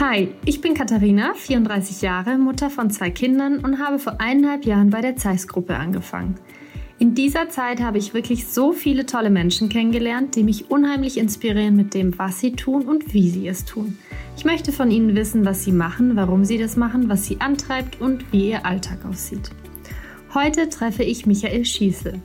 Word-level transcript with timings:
Hi, 0.00 0.34
ich 0.44 0.60
bin 0.60 0.74
Katharina, 0.74 1.34
34 1.34 2.02
Jahre, 2.02 2.36
Mutter 2.36 2.68
von 2.68 2.90
zwei 2.90 3.10
Kindern 3.10 3.60
und 3.60 3.78
habe 3.78 4.00
vor 4.00 4.20
eineinhalb 4.20 4.64
Jahren 4.64 4.90
bei 4.90 5.00
der 5.00 5.14
Zeiss-Gruppe 5.14 5.76
angefangen. 5.76 6.34
In 6.98 7.14
dieser 7.14 7.48
Zeit 7.48 7.80
habe 7.80 7.98
ich 7.98 8.12
wirklich 8.12 8.48
so 8.48 8.72
viele 8.72 9.06
tolle 9.06 9.30
Menschen 9.30 9.68
kennengelernt, 9.68 10.34
die 10.34 10.42
mich 10.42 10.68
unheimlich 10.68 11.16
inspirieren 11.16 11.76
mit 11.76 11.94
dem, 11.94 12.18
was 12.18 12.40
sie 12.40 12.56
tun 12.56 12.86
und 12.86 13.14
wie 13.14 13.30
sie 13.30 13.46
es 13.46 13.66
tun. 13.66 13.96
Ich 14.36 14.44
möchte 14.44 14.72
von 14.72 14.90
ihnen 14.90 15.14
wissen, 15.14 15.44
was 15.44 15.62
sie 15.62 15.72
machen, 15.72 16.16
warum 16.16 16.44
sie 16.44 16.58
das 16.58 16.76
machen, 16.76 17.08
was 17.08 17.26
sie 17.26 17.40
antreibt 17.40 18.00
und 18.00 18.32
wie 18.32 18.50
ihr 18.50 18.66
Alltag 18.66 19.04
aussieht. 19.08 19.52
Heute 20.34 20.68
treffe 20.70 21.04
ich 21.04 21.24
Michael 21.24 21.64
Schießel. 21.64 22.20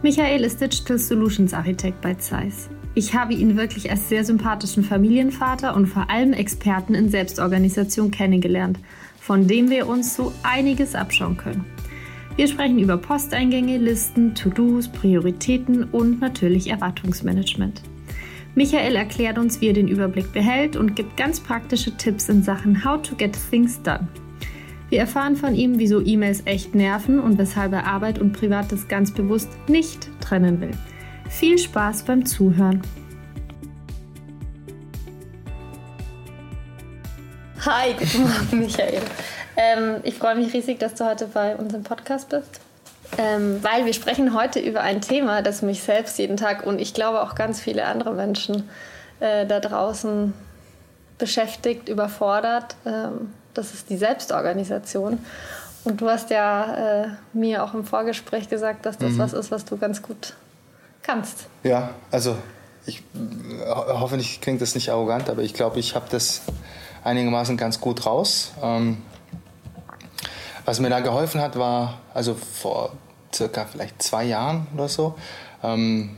Michael 0.00 0.44
ist 0.44 0.60
Digital 0.60 0.96
Solutions 0.96 1.52
Architekt 1.52 2.00
bei 2.00 2.14
Zeiss. 2.14 2.70
Ich 2.94 3.14
habe 3.14 3.34
ihn 3.34 3.56
wirklich 3.56 3.90
als 3.90 4.08
sehr 4.08 4.24
sympathischen 4.24 4.84
Familienvater 4.84 5.74
und 5.74 5.86
vor 5.86 6.08
allem 6.08 6.32
Experten 6.32 6.94
in 6.94 7.08
Selbstorganisation 7.08 8.12
kennengelernt, 8.12 8.78
von 9.20 9.48
dem 9.48 9.70
wir 9.70 9.88
uns 9.88 10.14
so 10.14 10.32
einiges 10.44 10.94
abschauen 10.94 11.36
können. 11.36 11.64
Wir 12.36 12.46
sprechen 12.46 12.78
über 12.78 12.96
Posteingänge, 12.96 13.78
Listen, 13.78 14.36
To-Dos, 14.36 14.86
Prioritäten 14.86 15.82
und 15.82 16.20
natürlich 16.20 16.70
Erwartungsmanagement. 16.70 17.82
Michael 18.54 18.94
erklärt 18.94 19.36
uns, 19.36 19.60
wie 19.60 19.66
er 19.66 19.72
den 19.72 19.88
Überblick 19.88 20.32
behält 20.32 20.76
und 20.76 20.94
gibt 20.94 21.16
ganz 21.16 21.40
praktische 21.40 21.96
Tipps 21.96 22.28
in 22.28 22.44
Sachen 22.44 22.84
How 22.84 23.02
to 23.02 23.16
get 23.16 23.36
things 23.50 23.82
done. 23.82 24.06
Wir 24.90 25.00
erfahren 25.00 25.36
von 25.36 25.54
ihm, 25.54 25.78
wieso 25.78 26.00
E-Mails 26.00 26.42
echt 26.46 26.74
nerven 26.74 27.20
und 27.20 27.36
weshalb 27.36 27.74
er 27.74 27.86
Arbeit 27.86 28.18
und 28.18 28.32
Privates 28.32 28.88
ganz 28.88 29.12
bewusst 29.12 29.50
nicht 29.68 30.08
trennen 30.22 30.62
will. 30.62 30.70
Viel 31.28 31.58
Spaß 31.58 32.04
beim 32.04 32.24
Zuhören. 32.24 32.80
Hi, 37.66 37.92
guten 37.98 38.22
Morgen, 38.22 38.60
Michael. 38.60 39.02
Ähm, 39.56 39.96
ich 40.04 40.14
freue 40.14 40.36
mich 40.36 40.54
riesig, 40.54 40.78
dass 40.78 40.94
du 40.94 41.04
heute 41.04 41.26
bei 41.26 41.54
unserem 41.56 41.82
Podcast 41.82 42.30
bist, 42.30 42.62
ähm, 43.18 43.62
weil 43.62 43.84
wir 43.84 43.92
sprechen 43.92 44.32
heute 44.32 44.58
über 44.58 44.80
ein 44.80 45.02
Thema, 45.02 45.42
das 45.42 45.60
mich 45.60 45.82
selbst 45.82 46.18
jeden 46.18 46.38
Tag 46.38 46.64
und 46.64 46.80
ich 46.80 46.94
glaube 46.94 47.20
auch 47.20 47.34
ganz 47.34 47.60
viele 47.60 47.84
andere 47.84 48.14
Menschen 48.14 48.70
äh, 49.20 49.44
da 49.44 49.60
draußen 49.60 50.32
beschäftigt, 51.18 51.90
überfordert. 51.90 52.76
Ähm, 52.86 53.32
das 53.58 53.74
ist 53.74 53.90
die 53.90 53.96
Selbstorganisation. 53.96 55.18
Und 55.84 56.00
du 56.00 56.08
hast 56.08 56.30
ja 56.30 57.02
äh, 57.02 57.08
mir 57.32 57.64
auch 57.64 57.74
im 57.74 57.84
Vorgespräch 57.84 58.48
gesagt, 58.48 58.86
dass 58.86 58.98
das 58.98 59.12
mhm. 59.12 59.18
was 59.18 59.32
ist, 59.32 59.50
was 59.50 59.64
du 59.64 59.76
ganz 59.76 60.02
gut 60.02 60.34
kannst. 61.02 61.46
Ja, 61.62 61.90
also 62.10 62.36
ich 62.86 63.02
hoffentlich 63.66 64.40
klingt 64.40 64.60
das 64.60 64.74
nicht 64.74 64.90
arrogant, 64.90 65.28
aber 65.28 65.42
ich 65.42 65.54
glaube, 65.54 65.78
ich 65.78 65.94
habe 65.94 66.06
das 66.10 66.42
einigermaßen 67.04 67.56
ganz 67.56 67.80
gut 67.80 68.06
raus. 68.06 68.52
Ähm, 68.62 68.98
was 70.64 70.80
mir 70.80 70.90
da 70.90 71.00
geholfen 71.00 71.40
hat, 71.40 71.58
war, 71.58 71.98
also 72.12 72.34
vor 72.34 72.92
circa 73.34 73.64
vielleicht 73.64 74.02
zwei 74.02 74.24
Jahren 74.24 74.66
oder 74.74 74.88
so, 74.88 75.14
ähm, 75.62 76.16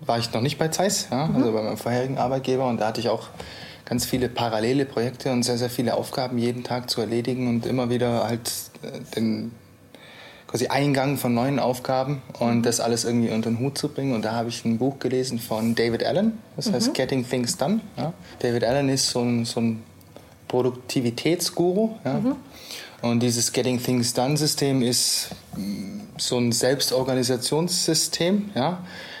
war 0.00 0.18
ich 0.18 0.32
noch 0.32 0.42
nicht 0.42 0.58
bei 0.58 0.68
Zeiss, 0.68 1.08
ja, 1.10 1.26
mhm. 1.26 1.36
also 1.36 1.52
bei 1.52 1.62
meinem 1.62 1.78
vorherigen 1.78 2.18
Arbeitgeber 2.18 2.66
und 2.66 2.78
da 2.80 2.88
hatte 2.88 3.00
ich 3.00 3.08
auch 3.08 3.28
ganz 3.86 4.04
viele 4.04 4.28
parallele 4.28 4.84
Projekte 4.84 5.32
und 5.32 5.44
sehr, 5.44 5.56
sehr 5.56 5.70
viele 5.70 5.94
Aufgaben 5.94 6.36
jeden 6.36 6.64
Tag 6.64 6.90
zu 6.90 7.00
erledigen 7.00 7.48
und 7.48 7.64
immer 7.64 7.88
wieder 7.88 8.24
halt 8.24 8.52
äh, 8.82 9.00
den 9.14 9.52
quasi 10.46 10.66
Eingang 10.68 11.16
von 11.16 11.34
neuen 11.34 11.58
Aufgaben 11.58 12.22
und 12.38 12.62
das 12.64 12.80
alles 12.80 13.04
irgendwie 13.04 13.30
unter 13.30 13.50
den 13.50 13.58
Hut 13.58 13.78
zu 13.78 13.88
bringen. 13.88 14.14
Und 14.14 14.24
da 14.24 14.32
habe 14.32 14.48
ich 14.48 14.64
ein 14.64 14.78
Buch 14.78 14.98
gelesen 14.98 15.38
von 15.38 15.74
David 15.74 16.04
Allen, 16.04 16.38
das 16.56 16.70
heißt 16.70 16.88
mhm. 16.88 16.92
Getting 16.92 17.28
Things 17.28 17.56
Done. 17.56 17.80
Ja. 17.96 18.12
David 18.40 18.64
Allen 18.64 18.88
ist 18.88 19.08
so 19.08 19.20
ein, 19.20 19.44
so 19.44 19.60
ein 19.60 19.82
Produktivitätsguru. 20.48 21.94
Ja. 22.04 22.14
Mhm. 22.14 22.36
Und 23.02 23.20
dieses 23.20 23.52
Getting 23.52 23.82
Things 23.82 24.14
Done 24.14 24.36
System 24.36 24.82
ist 24.82 25.30
mm, 25.56 26.00
so 26.16 26.38
ein 26.38 26.52
Selbstorganisationssystem, 26.52 28.50
ja, 28.54 28.78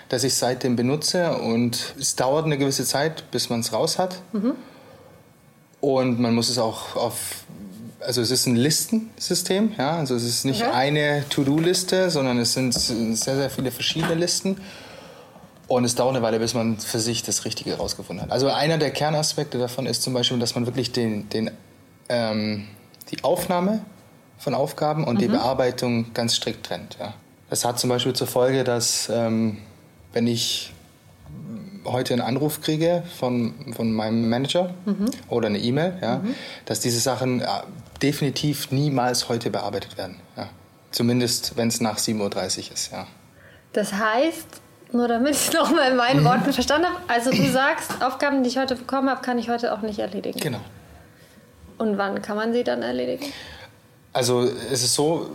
das 0.08 0.24
ich 0.24 0.34
seitdem 0.34 0.76
benutze. 0.76 1.36
Und 1.36 1.94
es 1.98 2.16
dauert 2.16 2.44
eine 2.44 2.58
gewisse 2.58 2.84
Zeit, 2.84 3.30
bis 3.30 3.50
man 3.50 3.60
es 3.60 3.72
raus 3.72 3.98
hat. 3.98 4.20
Mhm. 4.32 4.52
Und 5.80 6.20
man 6.20 6.34
muss 6.34 6.48
es 6.48 6.58
auch 6.58 6.96
auf 6.96 7.44
also 8.06 8.20
es 8.20 8.30
ist 8.30 8.46
ein 8.46 8.56
Listensystem, 8.56 9.72
ja, 9.76 9.96
also 9.96 10.14
es 10.14 10.22
ist 10.24 10.44
nicht 10.44 10.62
okay. 10.62 10.70
eine 10.72 11.24
To-Do-Liste, 11.28 12.10
sondern 12.10 12.38
es 12.38 12.52
sind 12.52 12.72
sehr, 12.72 13.36
sehr 13.36 13.50
viele 13.50 13.70
verschiedene 13.70 14.14
Listen. 14.14 14.60
Und 15.68 15.84
es 15.84 15.96
dauert 15.96 16.14
eine 16.14 16.24
Weile, 16.24 16.38
bis 16.38 16.54
man 16.54 16.78
für 16.78 17.00
sich 17.00 17.24
das 17.24 17.44
Richtige 17.44 17.70
herausgefunden 17.70 18.22
hat. 18.22 18.30
Also 18.30 18.48
einer 18.48 18.78
der 18.78 18.92
Kernaspekte 18.92 19.58
davon 19.58 19.86
ist 19.86 20.02
zum 20.02 20.14
Beispiel, 20.14 20.38
dass 20.38 20.54
man 20.54 20.66
wirklich 20.66 20.92
den, 20.92 21.28
den, 21.30 21.50
ähm, 22.08 22.68
die 23.10 23.24
Aufnahme 23.24 23.80
von 24.38 24.54
Aufgaben 24.54 25.02
und 25.02 25.16
mhm. 25.16 25.18
die 25.18 25.28
Bearbeitung 25.28 26.14
ganz 26.14 26.36
strikt 26.36 26.66
trennt. 26.66 26.96
Ja. 27.00 27.14
Das 27.50 27.64
hat 27.64 27.80
zum 27.80 27.90
Beispiel 27.90 28.12
zur 28.12 28.28
Folge, 28.28 28.62
dass 28.62 29.10
ähm, 29.12 29.58
wenn 30.16 30.26
ich 30.26 30.72
heute 31.84 32.14
einen 32.14 32.22
Anruf 32.22 32.62
kriege 32.62 33.02
von, 33.18 33.52
von 33.76 33.92
meinem 33.92 34.30
Manager 34.30 34.74
mhm. 34.86 35.10
oder 35.28 35.48
eine 35.48 35.58
E-Mail, 35.58 35.98
ja, 36.00 36.16
mhm. 36.20 36.34
dass 36.64 36.80
diese 36.80 37.00
Sachen 37.00 37.42
äh, 37.42 37.46
definitiv 38.00 38.70
niemals 38.70 39.28
heute 39.28 39.50
bearbeitet 39.50 39.98
werden. 39.98 40.16
Ja. 40.34 40.48
Zumindest, 40.90 41.58
wenn 41.58 41.68
es 41.68 41.82
nach 41.82 41.98
7.30 41.98 42.18
Uhr 42.22 42.72
ist. 42.72 42.92
Ja. 42.92 43.06
Das 43.74 43.92
heißt, 43.92 44.46
nur 44.92 45.06
damit 45.06 45.34
ich 45.34 45.48
es 45.48 45.52
nochmal 45.52 45.90
in 45.90 45.98
meinen 45.98 46.20
mhm. 46.20 46.24
Worten 46.24 46.50
verstanden 46.54 46.86
habe, 46.86 46.98
also 47.08 47.30
du 47.30 47.50
sagst, 47.50 48.02
Aufgaben, 48.02 48.42
die 48.42 48.48
ich 48.48 48.56
heute 48.56 48.74
bekommen 48.74 49.10
habe, 49.10 49.20
kann 49.20 49.38
ich 49.38 49.50
heute 49.50 49.74
auch 49.74 49.82
nicht 49.82 49.98
erledigen. 49.98 50.40
Genau. 50.40 50.60
Und 51.76 51.98
wann 51.98 52.22
kann 52.22 52.38
man 52.38 52.54
sie 52.54 52.64
dann 52.64 52.80
erledigen? 52.80 53.26
Also 54.14 54.44
es 54.72 54.82
ist 54.82 54.94
so, 54.94 55.28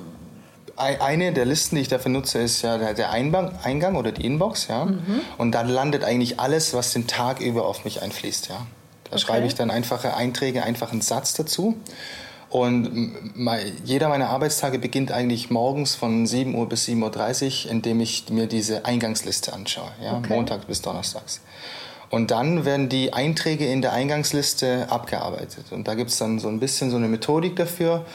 eine 0.75 1.33
der 1.33 1.45
Listen, 1.45 1.75
die 1.75 1.81
ich 1.81 1.87
dafür 1.87 2.11
nutze, 2.11 2.39
ist 2.39 2.61
ja 2.61 2.93
der 2.93 3.11
Eingang 3.11 3.95
oder 3.95 4.11
die 4.11 4.25
Inbox, 4.25 4.67
ja. 4.67 4.85
Mhm. 4.85 5.21
Und 5.37 5.51
dann 5.51 5.67
landet 5.67 6.03
eigentlich 6.03 6.39
alles, 6.39 6.73
was 6.73 6.91
den 6.91 7.07
Tag 7.07 7.41
über 7.41 7.65
auf 7.65 7.85
mich 7.85 8.01
einfließt, 8.01 8.49
ja. 8.49 8.65
Da 9.05 9.11
okay. 9.11 9.19
schreibe 9.19 9.47
ich 9.47 9.55
dann 9.55 9.69
einfache 9.69 10.15
Einträge, 10.15 10.63
einfach 10.63 10.91
einen 10.91 11.01
Satz 11.01 11.33
dazu. 11.33 11.75
Und 12.49 13.13
jeder 13.85 14.09
meiner 14.09 14.29
Arbeitstage 14.29 14.77
beginnt 14.77 15.11
eigentlich 15.13 15.49
morgens 15.49 15.95
von 15.95 16.27
7 16.27 16.53
Uhr 16.53 16.67
bis 16.67 16.85
7.30 16.85 17.65
Uhr, 17.65 17.71
indem 17.71 18.01
ich 18.01 18.29
mir 18.29 18.45
diese 18.45 18.85
Eingangsliste 18.85 19.53
anschaue, 19.53 19.91
ja, 20.03 20.17
okay. 20.17 20.33
Montag 20.33 20.67
bis 20.67 20.81
Donnerstags. 20.81 21.41
Und 22.09 22.29
dann 22.29 22.65
werden 22.65 22.89
die 22.89 23.13
Einträge 23.13 23.65
in 23.65 23.81
der 23.81 23.93
Eingangsliste 23.93 24.87
abgearbeitet. 24.89 25.71
Und 25.71 25.87
da 25.87 25.95
gibt 25.95 26.09
es 26.09 26.17
dann 26.17 26.39
so 26.39 26.49
ein 26.49 26.59
bisschen 26.59 26.91
so 26.91 26.97
eine 26.97 27.07
Methodik 27.07 27.55
dafür. 27.55 28.05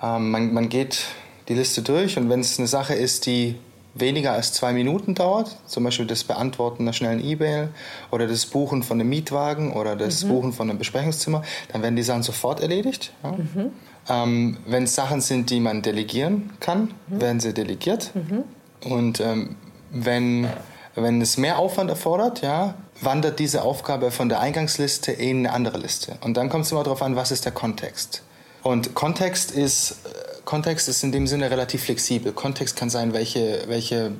Ähm, 0.00 0.30
man, 0.30 0.54
man 0.54 0.68
geht 0.68 1.06
die 1.48 1.54
Liste 1.54 1.82
durch 1.82 2.16
und 2.16 2.30
wenn 2.30 2.40
es 2.40 2.58
eine 2.58 2.68
Sache 2.68 2.94
ist, 2.94 3.26
die 3.26 3.56
weniger 3.94 4.32
als 4.32 4.52
zwei 4.52 4.72
Minuten 4.72 5.14
dauert, 5.14 5.56
zum 5.66 5.84
Beispiel 5.84 6.06
das 6.06 6.24
Beantworten 6.24 6.82
einer 6.82 6.92
schnellen 6.92 7.24
E-Mail 7.24 7.68
oder 8.10 8.26
das 8.26 8.46
Buchen 8.46 8.82
von 8.82 9.00
einem 9.00 9.08
Mietwagen 9.08 9.72
oder 9.72 9.96
das 9.96 10.24
mhm. 10.24 10.28
Buchen 10.28 10.52
von 10.52 10.68
einem 10.68 10.78
Besprechungszimmer, 10.78 11.42
dann 11.72 11.82
werden 11.82 11.96
die 11.96 12.02
Sachen 12.02 12.22
sofort 12.22 12.60
erledigt. 12.60 13.12
Ja. 13.22 13.32
Mhm. 13.32 13.72
Ähm, 14.06 14.56
wenn 14.66 14.84
es 14.84 14.94
Sachen 14.94 15.20
sind, 15.20 15.50
die 15.50 15.60
man 15.60 15.80
delegieren 15.80 16.50
kann, 16.60 16.92
mhm. 17.06 17.20
werden 17.20 17.40
sie 17.40 17.54
delegiert. 17.54 18.10
Mhm. 18.14 18.44
Und 18.90 19.20
ähm, 19.20 19.56
wenn, 19.90 20.48
wenn 20.94 21.22
es 21.22 21.38
mehr 21.38 21.58
Aufwand 21.58 21.88
erfordert, 21.88 22.42
ja, 22.42 22.74
wandert 23.00 23.38
diese 23.38 23.62
Aufgabe 23.62 24.10
von 24.10 24.28
der 24.28 24.40
Eingangsliste 24.40 25.12
in 25.12 25.38
eine 25.38 25.52
andere 25.52 25.78
Liste. 25.78 26.16
Und 26.20 26.36
dann 26.36 26.48
kommt 26.48 26.66
es 26.66 26.72
immer 26.72 26.82
darauf 26.82 27.02
an, 27.02 27.16
was 27.16 27.30
ist 27.30 27.44
der 27.44 27.52
Kontext. 27.52 28.22
Und 28.62 28.94
Kontext 28.94 29.52
ist 29.52 29.92
äh, 29.92 30.23
Kontext 30.44 30.88
ist 30.88 31.02
in 31.02 31.12
dem 31.12 31.26
Sinne 31.26 31.50
relativ 31.50 31.84
flexibel. 31.84 32.32
Kontext 32.32 32.76
kann 32.76 32.90
sein, 32.90 33.12
welche, 33.12 33.64
welche 33.66 34.12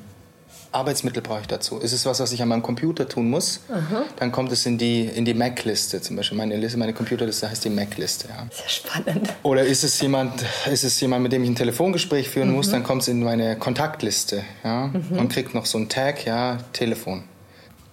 Arbeitsmittel 0.75 1.23
brauche 1.23 1.43
ich 1.43 1.47
dazu? 1.47 1.79
Ist 1.79 1.93
es 1.93 2.05
was, 2.05 2.19
was 2.19 2.33
ich 2.33 2.43
an 2.43 2.49
meinem 2.49 2.63
Computer 2.63 3.09
tun 3.09 3.31
muss? 3.31 3.61
Aha. 3.69 4.03
Dann 4.17 4.33
kommt 4.33 4.51
es 4.51 4.67
in 4.67 4.77
die, 4.77 5.05
in 5.05 5.25
die 5.25 5.35
Mac-Liste 5.35 6.01
zum 6.01 6.17
Beispiel. 6.17 6.37
Meine, 6.37 6.57
Liste, 6.57 6.79
meine 6.79 6.93
Computerliste 6.93 7.49
heißt 7.49 7.65
die 7.65 7.71
Mac-Liste. 7.71 8.29
Ja. 8.29 8.47
Sehr 8.51 8.69
spannend. 8.69 9.33
Oder 9.45 9.63
ist 9.65 9.85
es, 9.85 10.01
jemand, 10.01 10.45
ist 10.71 10.83
es 10.83 11.01
jemand, 11.01 11.23
mit 11.23 11.33
dem 11.33 11.45
ich 11.45 11.51
ein 11.51 11.55
Telefongespräch 11.55 12.29
führen 12.29 12.49
mhm. 12.49 12.57
muss? 12.57 12.71
Dann 12.71 12.83
kommt 12.83 13.03
es 13.03 13.09
in 13.09 13.23
meine 13.23 13.57
Kontaktliste 13.57 14.43
ja, 14.65 14.89
mhm. 14.89 15.19
und 15.19 15.29
kriegt 15.29 15.55
noch 15.55 15.67
so 15.67 15.79
einen 15.79 15.89
Tag, 15.89 16.27
ja, 16.27 16.59
Telefon. 16.73 17.23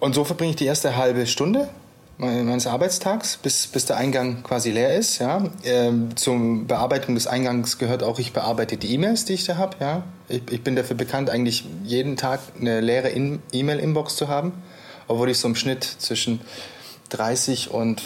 Und 0.00 0.16
so 0.16 0.24
verbringe 0.24 0.50
ich 0.50 0.56
die 0.56 0.66
erste 0.66 0.96
halbe 0.96 1.28
Stunde 1.28 1.68
meines 2.18 2.66
Arbeitstags, 2.66 3.36
bis, 3.36 3.66
bis 3.66 3.86
der 3.86 3.96
Eingang 3.96 4.42
quasi 4.42 4.70
leer 4.70 4.94
ist. 4.94 5.18
Ja. 5.18 5.44
Ähm, 5.64 6.16
zur 6.16 6.64
Bearbeitung 6.66 7.14
des 7.14 7.26
Eingangs 7.26 7.78
gehört 7.78 8.02
auch, 8.02 8.18
ich 8.18 8.32
bearbeite 8.32 8.76
die 8.76 8.94
E-Mails, 8.94 9.24
die 9.24 9.34
ich 9.34 9.44
da 9.44 9.56
habe. 9.56 9.76
Ja. 9.80 10.04
Ich, 10.28 10.42
ich, 10.50 10.62
bin 10.62 10.76
dafür 10.76 10.96
bekannt, 10.96 11.30
eigentlich 11.30 11.64
jeden 11.84 12.16
Tag 12.16 12.40
eine 12.60 12.80
leere 12.80 13.10
E-Mail-Inbox 13.10 14.16
zu 14.16 14.28
haben, 14.28 14.52
obwohl 15.08 15.30
ich 15.30 15.38
so 15.38 15.48
im 15.48 15.56
Schnitt 15.56 15.84
zwischen 15.84 16.40
30 17.10 17.70
und 17.70 18.02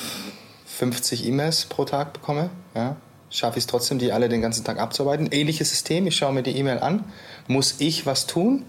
50 0.67 1.26
E-Mails 1.26 1.67
pro 1.67 1.85
Tag 1.85 2.12
bekomme. 2.12 2.50
Ja. 2.75 2.97
Schaffe 3.29 3.58
ich 3.58 3.64
es 3.64 3.67
trotzdem, 3.67 3.99
die 3.99 4.12
alle 4.12 4.29
den 4.29 4.41
ganzen 4.41 4.64
Tag 4.64 4.79
abzuarbeiten. 4.79 5.29
Ähnliches 5.31 5.70
System, 5.70 6.06
ich 6.06 6.17
schaue 6.17 6.32
mir 6.32 6.43
die 6.43 6.56
E-Mail 6.56 6.79
an. 6.79 7.05
Muss 7.49 7.76
ich 7.79 8.06
was 8.06 8.26
tun? 8.26 8.64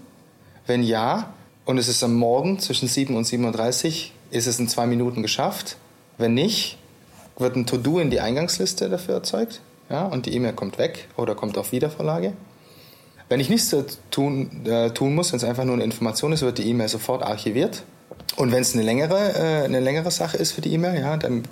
Wenn 0.66 0.82
ja, 0.82 1.32
und 1.64 1.78
es 1.78 1.88
ist 1.88 2.02
am 2.02 2.14
Morgen 2.14 2.58
zwischen 2.58 2.88
7 2.88 3.16
und 3.16 3.26
7.30 3.26 3.86
Uhr, 3.86 4.10
ist 4.30 4.46
es 4.46 4.58
in 4.58 4.68
zwei 4.68 4.86
Minuten 4.86 5.22
geschafft. 5.22 5.76
Wenn 6.18 6.34
nicht, 6.34 6.78
wird 7.38 7.56
ein 7.56 7.66
To-Do 7.66 7.98
in 7.98 8.10
die 8.10 8.20
Eingangsliste 8.20 8.88
dafür 8.88 9.14
erzeugt. 9.14 9.60
Ja, 9.90 10.04
und 10.04 10.26
die 10.26 10.34
E-Mail 10.34 10.52
kommt 10.52 10.78
weg 10.78 11.08
oder 11.16 11.34
kommt 11.34 11.56
auf 11.56 11.72
Wiedervorlage. 11.72 12.34
Wenn 13.28 13.40
ich 13.40 13.48
nichts 13.48 13.74
tun, 14.10 14.66
äh, 14.66 14.90
tun 14.90 15.14
muss, 15.14 15.32
wenn 15.32 15.38
es 15.38 15.44
einfach 15.44 15.64
nur 15.64 15.74
eine 15.74 15.84
Information 15.84 16.32
ist, 16.32 16.42
wird 16.42 16.58
die 16.58 16.68
E-Mail 16.68 16.88
sofort 16.88 17.22
archiviert. 17.22 17.84
Und 18.36 18.52
wenn 18.52 18.62
es 18.62 18.74
eine 18.74 18.82
längere, 18.82 19.34
äh, 19.34 19.64
eine 19.64 19.80
längere 19.80 20.10
Sache 20.10 20.36
ist 20.36 20.52
für 20.52 20.60
die 20.60 20.72
E-Mail, 20.72 21.00
ja, 21.00 21.16
dann 21.16 21.42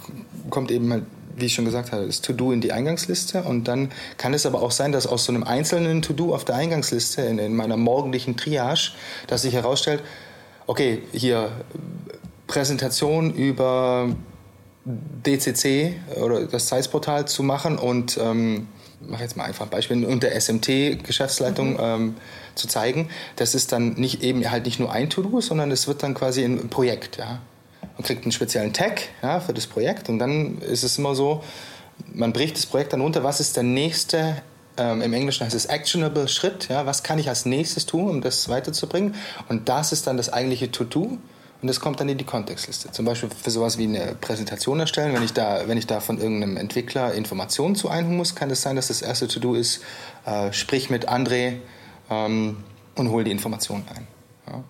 kommt 0.51 0.71
eben 0.71 0.93
halt, 0.93 1.05
wie 1.37 1.47
ich 1.47 1.55
schon 1.55 1.67
gesagt 1.67 1.93
habe, 1.93 2.07
das 2.07 2.23
To-Do 2.23 2.53
in 2.53 2.61
die 2.61 2.73
Eingangsliste. 2.73 3.43
Und 3.43 3.69
dann 3.69 3.91
kann 4.17 4.33
es 4.33 4.47
aber 4.47 4.63
auch 4.63 4.71
sein, 4.71 4.93
dass 4.93 5.07
aus 5.07 5.25
so 5.25 5.33
einem 5.33 5.45
einzelnen 5.45 6.01
To-Do 6.03 6.35
auf 6.35 6.45
der 6.45 6.57
Eingangsliste 6.57 7.23
in, 7.23 7.39
in 7.39 7.55
meiner 7.55 7.77
morgendlichen 7.77 8.37
Triage, 8.37 8.93
dass 9.27 9.43
sich 9.43 9.53
herausstellt, 9.53 10.03
okay, 10.67 11.03
hier 11.13 11.51
Präsentation 12.47 13.35
über 13.35 14.09
DCC 14.85 15.95
oder 16.23 16.47
das 16.47 16.67
Zeiss-Portal 16.67 17.27
zu 17.27 17.43
machen 17.43 17.77
und 17.79 18.19
ähm, 18.19 18.69
mache 19.01 19.23
jetzt 19.23 19.37
mal 19.37 19.45
einfach 19.45 19.67
ein 19.67 19.71
Beispiel, 19.71 20.05
unter 20.05 20.29
SMT-Geschäftsleitung 20.31 21.73
mhm. 21.73 21.81
ähm, 21.81 22.17
zu 22.55 22.69
zeigen. 22.69 23.09
Das 23.37 23.55
ist 23.55 23.73
dann 23.73 23.95
nicht 23.95 24.23
eben 24.23 24.49
halt 24.49 24.65
nicht 24.65 24.79
nur 24.79 24.93
ein 24.93 25.11
To-Do, 25.11 25.41
sondern 25.41 25.71
es 25.71 25.89
wird 25.89 26.03
dann 26.03 26.15
quasi 26.15 26.45
ein 26.45 26.69
Projekt. 26.69 27.17
Ja? 27.19 27.41
Man 27.97 28.05
kriegt 28.05 28.23
einen 28.23 28.33
speziellen 28.33 28.73
Tag 28.73 29.03
ja, 29.23 29.41
für 29.41 29.53
das 29.53 29.67
Projekt 29.67 30.09
und 30.09 30.19
dann 30.19 30.59
ist 30.59 30.85
es 30.85 30.99
immer 30.99 31.15
so, 31.15 31.43
man 32.13 32.33
bricht 32.33 32.57
das 32.57 32.67
Projekt 32.67 32.93
dann 32.93 33.01
runter, 33.01 33.25
was 33.25 33.41
ist 33.41 33.57
der 33.57 33.65
nächste 33.65 34.37
ähm, 34.79 35.01
Im 35.03 35.13
Englischen 35.13 35.45
heißt 35.45 35.55
es 35.55 35.67
actionable 35.67 36.29
Schritt. 36.29 36.69
Ja, 36.69 36.87
was 36.87 37.03
kann 37.03 37.19
ich 37.19 37.29
als 37.29 37.47
nächstes 37.47 37.87
tun, 37.87 38.11
um 38.11 38.21
das 38.21 38.49
weiterzubringen? 38.49 39.15
Und 39.49 39.69
das 39.69 39.93
ist 39.93 40.07
dann 40.07 40.17
das 40.17 40.33
eigentliche 40.33 40.71
To-Do. 40.71 41.19
Und 41.63 41.69
das 41.69 41.81
kommt 41.81 42.01
dann 42.01 42.09
in 42.09 42.19
die 42.19 42.25
Kontextliste. 42.25 42.93
Zum 42.93 43.05
Beispiel 43.05 43.31
für 43.31 43.51
sowas 43.51 43.79
wie 43.79 43.85
eine 43.85 44.15
Präsentation 44.21 44.79
erstellen. 44.81 45.15
Wenn 45.15 45.23
ich 45.23 45.33
da, 45.33 45.67
wenn 45.67 45.79
ich 45.79 45.87
da 45.87 46.01
von 46.01 46.19
irgendeinem 46.19 46.57
Entwickler 46.57 47.15
Informationen 47.15 47.77
zu 47.77 47.89
einholen 47.89 48.17
muss, 48.17 48.35
kann 48.35 48.51
es 48.51 48.59
das 48.59 48.63
sein, 48.63 48.77
dass 48.77 48.89
das 48.89 49.03
erste 49.03 49.27
To-Do 49.29 49.55
ist, 49.55 49.81
äh, 50.27 50.53
sprich 50.53 50.91
mit 50.91 51.09
André 51.09 51.59
ähm, 52.11 52.59
und 52.95 53.11
hol 53.11 53.25
die 53.25 53.31
Informationen 53.31 53.87
ein. 53.95 54.07
Ja. 54.47 54.65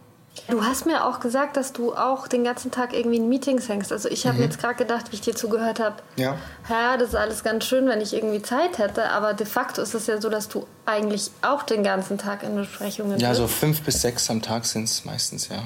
Du 0.48 0.62
hast 0.62 0.86
mir 0.86 1.04
auch 1.04 1.18
gesagt, 1.18 1.56
dass 1.56 1.72
du 1.72 1.94
auch 1.94 2.28
den 2.28 2.44
ganzen 2.44 2.70
Tag 2.70 2.92
irgendwie 2.92 3.16
in 3.16 3.28
Meetings 3.28 3.68
hängst. 3.68 3.90
Also 3.90 4.08
ich 4.08 4.26
habe 4.26 4.36
mhm. 4.36 4.44
jetzt 4.44 4.60
gerade 4.60 4.76
gedacht, 4.76 5.10
wie 5.10 5.16
ich 5.16 5.22
dir 5.22 5.34
zugehört 5.34 5.80
habe, 5.80 5.96
ja. 6.16 6.36
ja, 6.68 6.96
das 6.96 7.10
ist 7.10 7.14
alles 7.16 7.42
ganz 7.42 7.64
schön, 7.64 7.88
wenn 7.88 8.00
ich 8.00 8.14
irgendwie 8.14 8.42
Zeit 8.42 8.78
hätte, 8.78 9.10
aber 9.10 9.34
de 9.34 9.46
facto 9.46 9.82
ist 9.82 9.94
es 9.94 10.06
ja 10.06 10.20
so, 10.20 10.28
dass 10.28 10.48
du 10.48 10.66
eigentlich 10.84 11.30
auch 11.42 11.62
den 11.62 11.82
ganzen 11.82 12.18
Tag 12.18 12.42
in 12.42 12.54
Besprechungen 12.54 13.12
bist. 13.12 13.22
Ja, 13.22 13.34
so 13.34 13.48
fünf 13.48 13.82
bis 13.82 14.02
sechs 14.02 14.30
am 14.30 14.40
Tag 14.40 14.66
sind 14.66 14.84
es 14.84 15.04
meistens, 15.04 15.48
ja. 15.48 15.64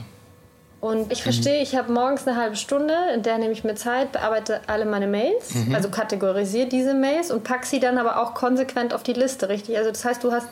Und 0.81 1.13
ich 1.13 1.23
verstehe, 1.23 1.59
mhm. 1.59 1.63
ich 1.63 1.77
habe 1.77 1.93
morgens 1.93 2.27
eine 2.27 2.37
halbe 2.37 2.57
Stunde, 2.57 2.95
in 3.15 3.23
der 3.23 3.37
nehme 3.37 3.53
ich 3.53 3.65
mir 3.65 3.75
Zeit, 3.75 4.13
bearbeite 4.13 4.63
alle 4.67 4.87
meine 4.87 5.07
Mails, 5.07 5.55
mhm. 5.55 5.75
also 5.75 5.91
kategorisiere 5.91 6.69
diese 6.69 6.95
Mails 6.95 7.31
und 7.31 7.45
packe 7.45 7.67
sie 7.67 7.81
dann 7.81 7.99
aber 7.99 8.23
auch 8.23 8.33
konsequent 8.33 8.95
auf 8.95 9.03
die 9.03 9.13
Liste, 9.13 9.51
richtig? 9.51 9.77
Also 9.77 9.91
das 9.91 10.05
heißt, 10.05 10.25
du 10.25 10.33
hast 10.33 10.49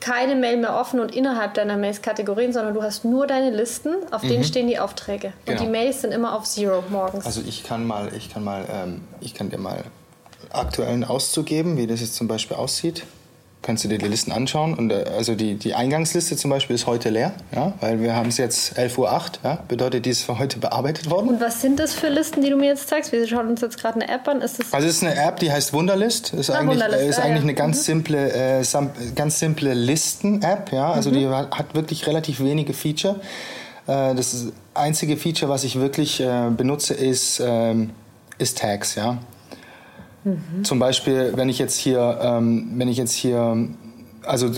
keine 0.00 0.34
Mail 0.34 0.56
mehr 0.56 0.74
offen 0.74 0.98
und 0.98 1.14
innerhalb 1.14 1.54
deiner 1.54 1.76
Mails 1.76 2.02
Kategorien, 2.02 2.52
sondern 2.52 2.74
du 2.74 2.82
hast 2.82 3.04
nur 3.04 3.28
deine 3.28 3.50
Listen, 3.50 3.94
auf 4.10 4.22
denen 4.22 4.38
mhm. 4.38 4.44
stehen 4.44 4.66
die 4.66 4.80
Aufträge. 4.80 5.32
Genau. 5.44 5.60
Und 5.60 5.64
die 5.64 5.70
Mails 5.70 6.00
sind 6.00 6.12
immer 6.12 6.34
auf 6.34 6.44
Zero 6.44 6.82
morgens. 6.90 7.24
Also 7.24 7.40
ich 7.46 7.62
kann 7.62 7.86
mal, 7.86 8.12
ich 8.16 8.32
kann 8.32 8.42
mal, 8.42 8.64
ähm, 8.68 9.02
ich 9.20 9.32
kann 9.32 9.48
dir 9.48 9.58
mal 9.58 9.84
aktuellen 10.50 11.04
Auszug 11.04 11.46
geben, 11.46 11.76
wie 11.76 11.86
das 11.86 12.00
jetzt 12.00 12.16
zum 12.16 12.26
Beispiel 12.26 12.56
aussieht 12.56 13.04
kannst 13.62 13.84
du 13.84 13.88
dir 13.88 13.98
die 13.98 14.08
Listen 14.08 14.32
anschauen. 14.32 14.74
Und 14.74 14.90
äh, 14.90 15.04
also 15.16 15.34
die, 15.34 15.54
die 15.54 15.74
Eingangsliste 15.74 16.36
zum 16.36 16.50
Beispiel 16.50 16.74
ist 16.74 16.86
heute 16.86 17.10
leer, 17.10 17.32
ja, 17.54 17.72
weil 17.80 18.00
wir 18.00 18.14
haben 18.14 18.28
es 18.28 18.36
jetzt 18.36 18.78
11.08 18.78 18.98
Uhr, 18.98 19.30
ja, 19.44 19.58
bedeutet, 19.68 20.04
die 20.04 20.10
ist 20.10 20.24
für 20.24 20.38
heute 20.38 20.58
bearbeitet 20.58 21.08
worden. 21.08 21.28
Und 21.28 21.40
was 21.40 21.60
sind 21.60 21.78
das 21.78 21.94
für 21.94 22.08
Listen, 22.08 22.42
die 22.42 22.50
du 22.50 22.56
mir 22.56 22.66
jetzt 22.66 22.88
zeigst? 22.88 23.12
Wir 23.12 23.26
schauen 23.26 23.48
uns 23.48 23.60
jetzt 23.60 23.78
gerade 23.78 24.00
eine 24.00 24.12
App 24.12 24.28
an. 24.28 24.40
Ist 24.40 24.58
das 24.58 24.72
also 24.72 24.86
es 24.86 24.96
ist 24.96 25.04
eine 25.04 25.16
App, 25.16 25.38
die 25.38 25.50
heißt 25.50 25.72
Wunderlist. 25.72 26.34
Ist 26.34 26.50
ah, 26.50 26.58
eigentlich, 26.58 26.80
Wunderlist. 26.80 27.08
ist 27.08 27.18
ah, 27.18 27.22
eigentlich 27.22 27.36
ja. 27.36 27.42
eine 27.42 27.54
ganz 27.54 27.78
mhm. 27.78 27.82
simple, 27.82 28.60
äh, 28.60 28.64
ganz 29.14 29.38
simple 29.38 29.74
Listen-App, 29.74 30.72
ja. 30.72 30.92
Also 30.92 31.10
mhm. 31.10 31.14
die 31.14 31.28
hat 31.28 31.74
wirklich 31.74 32.06
relativ 32.06 32.40
wenige 32.40 32.74
Feature. 32.74 33.20
Äh, 33.86 34.14
das 34.14 34.46
einzige 34.74 35.16
Feature, 35.16 35.50
was 35.50 35.64
ich 35.64 35.78
wirklich 35.78 36.20
äh, 36.20 36.50
benutze, 36.50 36.94
ist, 36.94 37.40
ähm, 37.44 37.90
ist 38.38 38.58
Tags, 38.58 38.96
ja. 38.96 39.18
Mhm. 40.24 40.64
Zum 40.64 40.78
Beispiel, 40.78 41.32
wenn 41.36 41.48
ich 41.48 41.58
jetzt 41.58 41.76
hier, 41.76 42.18
ähm, 42.22 42.72
wenn 42.76 42.88
ich 42.88 42.96
jetzt 42.96 43.12
hier, 43.12 43.68
also 44.24 44.50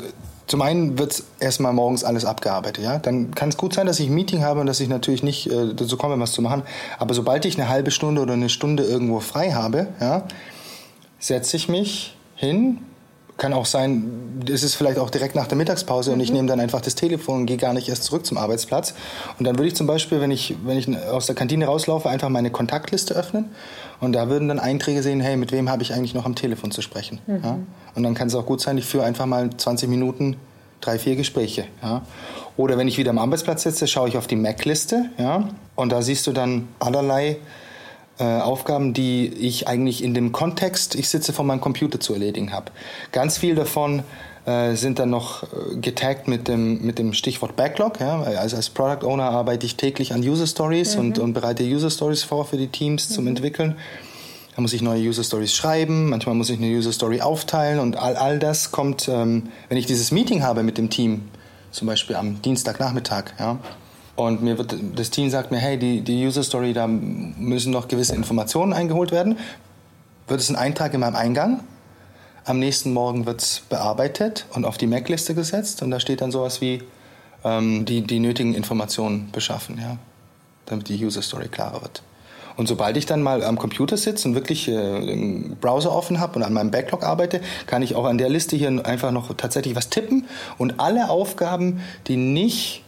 zum 0.46 0.60
einen 0.60 0.98
wird 0.98 1.22
erstmal 1.40 1.72
morgens 1.72 2.04
alles 2.04 2.24
abgearbeitet, 2.24 2.84
ja. 2.84 2.98
Dann 2.98 3.34
kann 3.34 3.48
es 3.48 3.56
gut 3.56 3.72
sein, 3.72 3.86
dass 3.86 3.98
ich 3.98 4.08
ein 4.08 4.14
Meeting 4.14 4.42
habe 4.42 4.60
und 4.60 4.66
dass 4.66 4.80
ich 4.80 4.88
natürlich 4.88 5.22
nicht 5.22 5.50
äh, 5.50 5.74
dazu 5.74 5.96
komme, 5.96 6.20
was 6.20 6.32
zu 6.32 6.42
machen. 6.42 6.62
Aber 6.98 7.14
sobald 7.14 7.44
ich 7.46 7.58
eine 7.58 7.68
halbe 7.68 7.90
Stunde 7.90 8.20
oder 8.20 8.34
eine 8.34 8.50
Stunde 8.50 8.82
irgendwo 8.84 9.20
frei 9.20 9.52
habe, 9.52 9.88
ja, 10.00 10.24
setze 11.18 11.56
ich 11.56 11.68
mich 11.68 12.16
hin, 12.36 12.78
kann 13.36 13.52
auch 13.52 13.66
sein, 13.66 14.42
es 14.48 14.62
ist 14.62 14.76
vielleicht 14.76 14.98
auch 14.98 15.10
direkt 15.10 15.34
nach 15.34 15.48
der 15.48 15.58
Mittagspause 15.58 16.10
mhm. 16.10 16.14
und 16.14 16.20
ich 16.20 16.30
mhm. 16.30 16.36
nehme 16.36 16.48
dann 16.48 16.60
einfach 16.60 16.80
das 16.80 16.94
Telefon 16.94 17.40
und 17.40 17.46
gehe 17.46 17.56
gar 17.56 17.72
nicht 17.72 17.88
erst 17.88 18.04
zurück 18.04 18.24
zum 18.24 18.38
Arbeitsplatz. 18.38 18.94
Und 19.38 19.46
dann 19.46 19.56
würde 19.56 19.68
ich 19.68 19.74
zum 19.74 19.86
Beispiel, 19.86 20.20
wenn 20.20 20.30
ich, 20.30 20.54
wenn 20.64 20.78
ich 20.78 20.88
aus 21.08 21.26
der 21.26 21.34
Kantine 21.34 21.66
rauslaufe, 21.66 22.08
einfach 22.08 22.28
meine 22.28 22.50
Kontaktliste 22.50 23.14
öffnen 23.14 23.46
und 24.00 24.12
da 24.12 24.28
würden 24.28 24.48
dann 24.48 24.58
Einträge 24.58 25.02
sehen, 25.02 25.20
hey, 25.20 25.36
mit 25.36 25.50
wem 25.50 25.68
habe 25.68 25.82
ich 25.82 25.92
eigentlich 25.92 26.14
noch 26.14 26.26
am 26.26 26.34
Telefon 26.36 26.70
zu 26.70 26.82
sprechen. 26.82 27.18
Mhm. 27.26 27.40
Ja? 27.42 27.58
Und 27.94 28.02
dann 28.02 28.14
kann 28.14 28.28
es 28.28 28.34
auch 28.34 28.46
gut 28.46 28.60
sein, 28.60 28.78
ich 28.78 28.84
führe 28.84 29.04
einfach 29.04 29.26
mal 29.26 29.50
20 29.50 29.88
Minuten 29.88 30.36
drei, 30.80 30.98
vier 30.98 31.16
Gespräche. 31.16 31.64
Ja? 31.82 32.02
Oder 32.56 32.78
wenn 32.78 32.86
ich 32.86 32.98
wieder 32.98 33.10
am 33.10 33.18
Arbeitsplatz 33.18 33.62
sitze, 33.62 33.88
schaue 33.88 34.08
ich 34.08 34.16
auf 34.16 34.26
die 34.26 34.36
Mac-Liste 34.36 35.10
ja? 35.18 35.48
und 35.74 35.90
da 35.90 36.02
siehst 36.02 36.26
du 36.26 36.32
dann 36.32 36.68
allerlei 36.78 37.38
äh, 38.18 38.24
Aufgaben, 38.24 38.94
die 38.94 39.26
ich 39.26 39.66
eigentlich 39.66 40.02
in 40.02 40.14
dem 40.14 40.32
Kontext, 40.32 40.94
ich 40.94 41.08
sitze 41.08 41.32
vor 41.32 41.44
meinem 41.44 41.60
Computer 41.60 41.98
zu 41.98 42.12
erledigen 42.12 42.52
habe. 42.52 42.70
Ganz 43.12 43.38
viel 43.38 43.54
davon 43.54 44.02
äh, 44.46 44.74
sind 44.74 44.98
dann 44.98 45.10
noch 45.10 45.42
äh, 45.42 45.76
getaggt 45.76 46.28
mit 46.28 46.48
dem, 46.48 46.82
mit 46.82 46.98
dem 46.98 47.12
Stichwort 47.12 47.56
Backlog. 47.56 47.98
Ja? 48.00 48.22
Also 48.22 48.56
als 48.56 48.70
Product 48.70 49.04
Owner 49.06 49.30
arbeite 49.30 49.66
ich 49.66 49.76
täglich 49.76 50.12
an 50.12 50.20
User 50.20 50.46
Stories 50.46 50.94
mhm. 50.94 51.00
und, 51.00 51.18
und 51.18 51.32
bereite 51.32 51.64
User 51.64 51.90
Stories 51.90 52.22
vor 52.22 52.44
für 52.44 52.56
die 52.56 52.68
Teams 52.68 53.10
mhm. 53.10 53.14
zum 53.14 53.26
Entwickeln. 53.26 53.76
Da 54.54 54.62
muss 54.62 54.72
ich 54.72 54.82
neue 54.82 55.00
User 55.00 55.24
Stories 55.24 55.52
schreiben, 55.52 56.10
manchmal 56.10 56.36
muss 56.36 56.48
ich 56.50 56.58
eine 56.58 56.68
User 56.68 56.92
Story 56.92 57.20
aufteilen 57.20 57.80
und 57.80 57.96
all, 57.96 58.14
all 58.14 58.38
das 58.38 58.70
kommt, 58.70 59.08
ähm, 59.08 59.48
wenn 59.68 59.78
ich 59.78 59.86
dieses 59.86 60.12
Meeting 60.12 60.44
habe 60.44 60.62
mit 60.62 60.78
dem 60.78 60.90
Team, 60.90 61.22
zum 61.72 61.88
Beispiel 61.88 62.14
am 62.14 62.40
Dienstagnachmittag, 62.40 63.32
ja, 63.40 63.58
und 64.16 64.42
mir 64.42 64.58
wird, 64.58 64.76
das 64.94 65.10
Team 65.10 65.28
sagt 65.30 65.50
mir, 65.50 65.58
hey, 65.58 65.78
die, 65.78 66.02
die 66.02 66.26
User 66.26 66.42
Story, 66.42 66.72
da 66.72 66.86
müssen 66.86 67.72
noch 67.72 67.88
gewisse 67.88 68.14
Informationen 68.14 68.72
eingeholt 68.72 69.10
werden. 69.10 69.38
Wird 70.28 70.40
es 70.40 70.50
ein 70.50 70.56
Eintrag 70.56 70.94
in 70.94 71.00
meinem 71.00 71.16
Eingang? 71.16 71.60
Am 72.44 72.58
nächsten 72.58 72.92
Morgen 72.92 73.26
wird 73.26 73.42
es 73.42 73.60
bearbeitet 73.68 74.46
und 74.54 74.64
auf 74.64 74.78
die 74.78 74.86
Mac-Liste 74.86 75.34
gesetzt. 75.34 75.82
Und 75.82 75.90
da 75.90 75.98
steht 75.98 76.20
dann 76.20 76.30
sowas 76.30 76.60
wie 76.60 76.82
ähm, 77.42 77.84
die, 77.84 78.02
die 78.02 78.20
nötigen 78.20 78.54
Informationen 78.54 79.30
beschaffen, 79.32 79.78
ja, 79.80 79.96
damit 80.66 80.88
die 80.88 81.04
User 81.04 81.22
Story 81.22 81.48
klarer 81.48 81.82
wird. 81.82 82.02
Und 82.56 82.68
sobald 82.68 82.96
ich 82.96 83.06
dann 83.06 83.20
mal 83.20 83.42
am 83.42 83.58
Computer 83.58 83.96
sitze 83.96 84.28
und 84.28 84.34
wirklich 84.36 84.68
äh, 84.68 84.72
den 84.72 85.56
Browser 85.60 85.92
offen 85.92 86.20
habe 86.20 86.36
und 86.36 86.44
an 86.44 86.52
meinem 86.52 86.70
Backlog 86.70 87.02
arbeite, 87.02 87.40
kann 87.66 87.82
ich 87.82 87.96
auch 87.96 88.04
an 88.04 88.16
der 88.16 88.28
Liste 88.28 88.54
hier 88.54 88.68
einfach 88.86 89.10
noch 89.10 89.34
tatsächlich 89.34 89.74
was 89.74 89.88
tippen 89.88 90.26
und 90.56 90.78
alle 90.78 91.10
Aufgaben, 91.10 91.80
die 92.06 92.16
nicht 92.16 92.83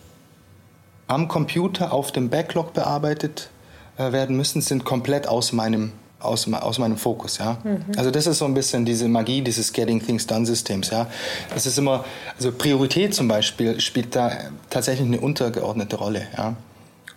am 1.06 1.28
Computer 1.28 1.92
auf 1.92 2.12
dem 2.12 2.30
Backlog 2.30 2.72
bearbeitet 2.72 3.50
äh, 3.98 4.12
werden 4.12 4.36
müssen, 4.36 4.60
sind 4.60 4.84
komplett 4.84 5.28
aus 5.28 5.52
meinem 5.52 5.92
aus, 6.18 6.50
aus 6.50 6.78
meinem 6.78 6.96
Fokus, 6.96 7.38
ja. 7.38 7.58
Mhm. 7.62 7.84
Also 7.96 8.10
das 8.10 8.26
ist 8.26 8.38
so 8.38 8.46
ein 8.46 8.54
bisschen 8.54 8.84
diese 8.84 9.06
Magie 9.06 9.42
dieses 9.42 9.72
Getting 9.72 10.04
Things 10.04 10.26
Done 10.26 10.46
Systems, 10.46 10.90
ja. 10.90 11.06
Das 11.52 11.66
ist 11.66 11.78
immer, 11.78 12.04
also 12.36 12.52
Priorität 12.52 13.14
zum 13.14 13.28
Beispiel 13.28 13.80
spielt 13.80 14.16
da 14.16 14.32
tatsächlich 14.70 15.06
eine 15.06 15.20
untergeordnete 15.20 15.96
Rolle, 15.96 16.26
ja. 16.36 16.56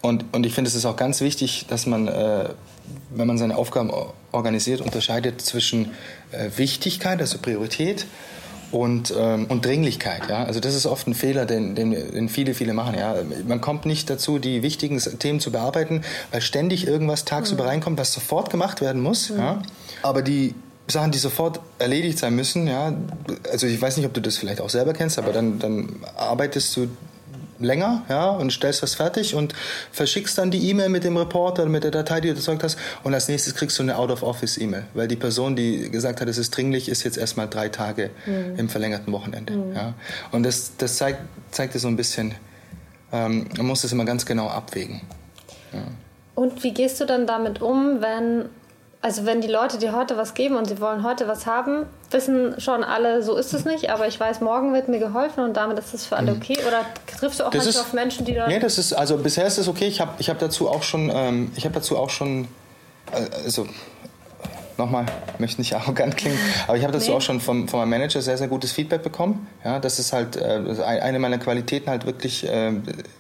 Und, 0.02 0.26
und 0.34 0.46
ich 0.46 0.54
finde, 0.54 0.70
es 0.70 0.76
ist 0.76 0.86
auch 0.86 0.96
ganz 0.96 1.22
wichtig, 1.22 1.66
dass 1.68 1.86
man, 1.86 2.08
äh, 2.08 2.50
wenn 3.10 3.28
man 3.28 3.38
seine 3.38 3.58
Aufgaben 3.58 3.92
organisiert, 4.32 4.82
unterscheidet 4.82 5.42
zwischen 5.42 5.92
äh, 6.32 6.50
Wichtigkeit, 6.56 7.20
also 7.20 7.38
Priorität, 7.40 8.06
und, 8.72 9.14
ähm, 9.18 9.46
und 9.48 9.66
Dringlichkeit. 9.66 10.30
Ja? 10.30 10.44
Also 10.44 10.60
das 10.60 10.76
ist 10.76 10.86
oft 10.86 11.08
ein 11.08 11.14
Fehler, 11.14 11.46
den, 11.46 11.76
den, 11.76 11.92
den 11.92 12.30
viele, 12.30 12.54
viele 12.54 12.74
machen. 12.74 12.96
Ja? 12.96 13.16
Man 13.48 13.62
kommt 13.62 13.86
nicht 13.86 14.10
dazu, 14.10 14.40
die 14.40 14.62
wichtigen 14.64 15.00
Themen 15.00 15.40
zu 15.40 15.52
bearbeiten, 15.52 16.04
weil 16.32 16.42
ständig 16.42 16.88
irgendwas 16.88 17.26
tagsüber 17.26 17.64
mhm. 17.64 17.70
reinkommt, 17.70 18.00
was 18.00 18.14
sofort 18.14 18.50
gemacht 18.50 18.82
werden 18.82 19.02
muss. 19.02 19.30
Mhm. 19.30 19.40
Ja? 19.40 19.62
Aber 20.02 20.22
die 20.22 20.56
Sachen, 20.88 21.12
die 21.12 21.20
sofort 21.20 21.60
erledigt 21.78 22.18
sein 22.18 22.36
müssen, 22.36 22.68
ja, 22.68 22.94
also 23.52 23.68
ich 23.68 23.80
weiß 23.80 23.98
nicht, 23.98 24.06
ob 24.06 24.14
du 24.14 24.22
das 24.22 24.38
vielleicht 24.38 24.60
auch 24.62 24.70
selber 24.70 24.94
kennst, 24.94 25.20
aber 25.20 25.32
dann, 25.32 25.60
dann 25.60 25.98
arbeitest 26.16 26.76
du 26.76 26.88
länger 27.60 28.04
ja, 28.10 28.30
und 28.30 28.52
stellst 28.52 28.82
was 28.84 28.96
fertig 28.96 29.36
und 29.36 29.54
verschickst 29.92 30.38
dann 30.38 30.52
die 30.52 30.70
E-Mail 30.70 30.90
mit 30.90 31.04
dem 31.04 31.18
Report 31.18 31.60
oder 31.60 31.70
mit 31.70 31.84
der 31.84 31.92
Datei, 31.92 32.22
die 32.22 32.30
du 32.30 32.36
erzeugt 32.36 32.64
hast 32.64 32.78
und 33.04 33.14
als 33.14 33.28
nächstes 33.28 33.56
kriegst 33.56 33.78
du 33.80 33.84
eine 33.84 33.98
Out-of-Office-E-Mail, 33.98 34.86
weil 34.94 35.08
die 35.08 35.16
Person, 35.16 35.56
die 35.56 35.90
gesagt 35.90 36.22
hat, 36.22 36.28
es 36.28 36.38
ist 36.38 36.56
dringlich, 36.56 36.90
ist 36.90 37.04
jetzt 37.04 37.18
erstmal 37.18 37.48
drei 37.48 37.70
Tage 37.70 38.10
mhm. 38.26 38.58
im 38.58 38.70
verlängerten 38.70 39.12
Wochenende. 39.14 39.54
Mhm. 39.54 39.76
Ja. 39.76 39.94
Und 40.32 40.44
das, 40.44 40.74
das 40.78 40.98
zeigt, 40.98 41.20
zeigt 41.52 41.74
dir 41.74 41.80
so 41.80 41.88
ein 41.88 41.96
bisschen, 41.96 42.36
ähm, 43.12 43.48
man 43.58 43.66
muss 43.66 43.82
das 43.82 43.92
immer 43.92 44.06
ganz 44.06 44.26
genau 44.26 44.48
abwägen. 44.48 45.02
Ja. 45.74 45.84
Und 46.36 46.64
wie 46.64 46.74
gehst 46.74 47.02
du 47.02 47.06
dann 47.06 47.28
damit 47.28 47.62
um, 47.62 48.02
wenn 48.02 48.46
also 49.02 49.26
wenn 49.26 49.40
die 49.40 49.48
Leute 49.48 49.78
dir 49.78 49.96
heute 49.96 50.18
was 50.18 50.34
geben 50.34 50.58
und 50.58 50.68
sie 50.68 50.82
wollen 50.82 51.04
heute 51.04 51.28
was 51.28 51.46
haben, 51.46 51.86
wissen 52.12 52.60
schon 52.60 52.84
alle, 52.84 53.24
so 53.24 53.38
ist 53.38 53.54
es 53.54 53.64
nicht, 53.64 53.90
aber 53.90 54.08
ich 54.08 54.20
weiß, 54.20 54.42
morgen 54.42 54.74
wird 54.74 54.90
mir 54.90 55.00
geholfen 55.00 55.44
und 55.44 55.56
damit 55.56 55.80
ist 55.80 55.94
es 55.94 56.06
für 56.06 56.18
alle 56.18 56.32
mhm. 56.34 56.38
okay? 56.38 56.58
Oder 56.68 56.86
triffst 57.18 57.40
du 57.40 57.46
auch 57.46 57.52
das 57.52 57.64
manchmal 57.64 57.70
ist, 57.70 57.88
auf 57.88 57.94
Menschen, 57.94 58.26
die 58.26 58.34
da... 58.34 58.48
Nee, 58.48 58.60
das 58.60 58.78
ist, 58.78 58.92
also 58.92 59.18
bisher 59.18 59.48
ist 59.48 59.58
es 59.58 59.70
okay. 59.70 59.88
Ich 59.88 60.02
habe 60.02 60.12
ich 60.20 60.30
hab 60.30 60.40
dazu 60.40 60.70
auch 60.70 60.84
schon, 60.84 61.10
ähm, 61.14 61.52
ich 61.56 61.64
habe 61.64 61.76
dazu 61.76 61.98
auch 61.98 62.10
schon, 62.10 62.50
äh, 63.14 63.22
also 63.46 63.68
nochmal, 64.78 65.06
möchte 65.38 65.62
nicht 65.62 65.74
arrogant 65.78 66.18
klingen, 66.18 66.38
aber 66.68 66.76
ich 66.76 66.84
habe 66.84 66.92
dazu 66.92 67.12
nee. 67.12 67.18
auch 67.18 67.22
schon 67.22 67.40
vom, 67.40 67.70
von 67.70 67.80
meinem 67.80 67.92
Manager 67.92 68.22
sehr, 68.22 68.38
sehr 68.38 68.50
gutes 68.50 68.74
Feedback 68.74 69.02
bekommen. 69.02 69.48
Ja, 69.64 69.80
das 69.80 70.00
ist 70.00 70.12
halt, 70.12 70.36
äh, 70.36 70.84
eine 70.84 71.20
meiner 71.20 71.38
Qualitäten 71.38 71.90
halt 71.90 72.06
wirklich 72.06 72.46
äh, 72.46 72.74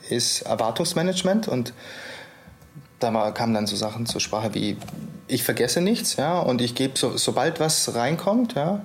ist 0.09 0.41
Erwartungsmanagement 0.41 1.47
und 1.47 1.71
da 2.99 3.31
kamen 3.31 3.53
dann 3.53 3.67
so 3.67 3.75
Sachen 3.75 4.05
zur 4.05 4.21
Sprache 4.21 4.53
wie, 4.53 4.77
ich 5.27 5.43
vergesse 5.43 5.81
nichts, 5.81 6.15
ja, 6.15 6.39
und 6.39 6.61
ich 6.61 6.75
gebe, 6.75 6.97
so, 6.97 7.17
sobald 7.17 7.59
was 7.59 7.95
reinkommt, 7.95 8.55
ja, 8.55 8.81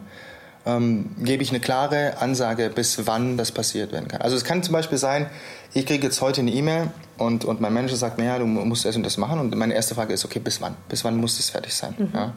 ähm, 0.67 1.11
gebe 1.19 1.43
ich 1.43 1.51
eine 1.51 1.61
klare 1.61 2.19
Ansage, 2.19 2.71
bis 2.71 3.07
wann 3.07 3.37
das 3.37 3.53
passiert 3.53 3.93
werden 3.93 4.09
kann. 4.09 4.23
Also 4.23 4.37
es 4.37 4.45
kann 4.45 4.63
zum 4.63 4.73
Beispiel 4.73 4.99
sein, 4.99 5.29
ich 5.75 5.87
kriege 5.87 6.05
jetzt 6.05 6.21
heute 6.21 6.41
eine 6.41 6.53
E-Mail 6.53 6.91
und, 7.19 7.45
und 7.45 7.61
mein 7.61 7.73
Manager 7.73 7.97
sagt 7.97 8.19
mir, 8.19 8.27
ja, 8.27 8.39
du 8.39 8.47
musst 8.47 8.85
das 8.85 8.97
und 8.97 9.03
das 9.03 9.19
machen. 9.19 9.41
Und 9.41 9.55
meine 9.57 9.75
erste 9.75 9.95
Frage 9.95 10.15
ist, 10.15 10.25
okay, 10.25 10.39
bis 10.39 10.61
wann? 10.61 10.77
Bis 10.89 11.05
wann 11.05 11.17
muss 11.17 11.37
das 11.37 11.51
fertig 11.51 11.75
sein? 11.75 11.95
Mhm. 11.99 12.11
Ja? 12.15 12.33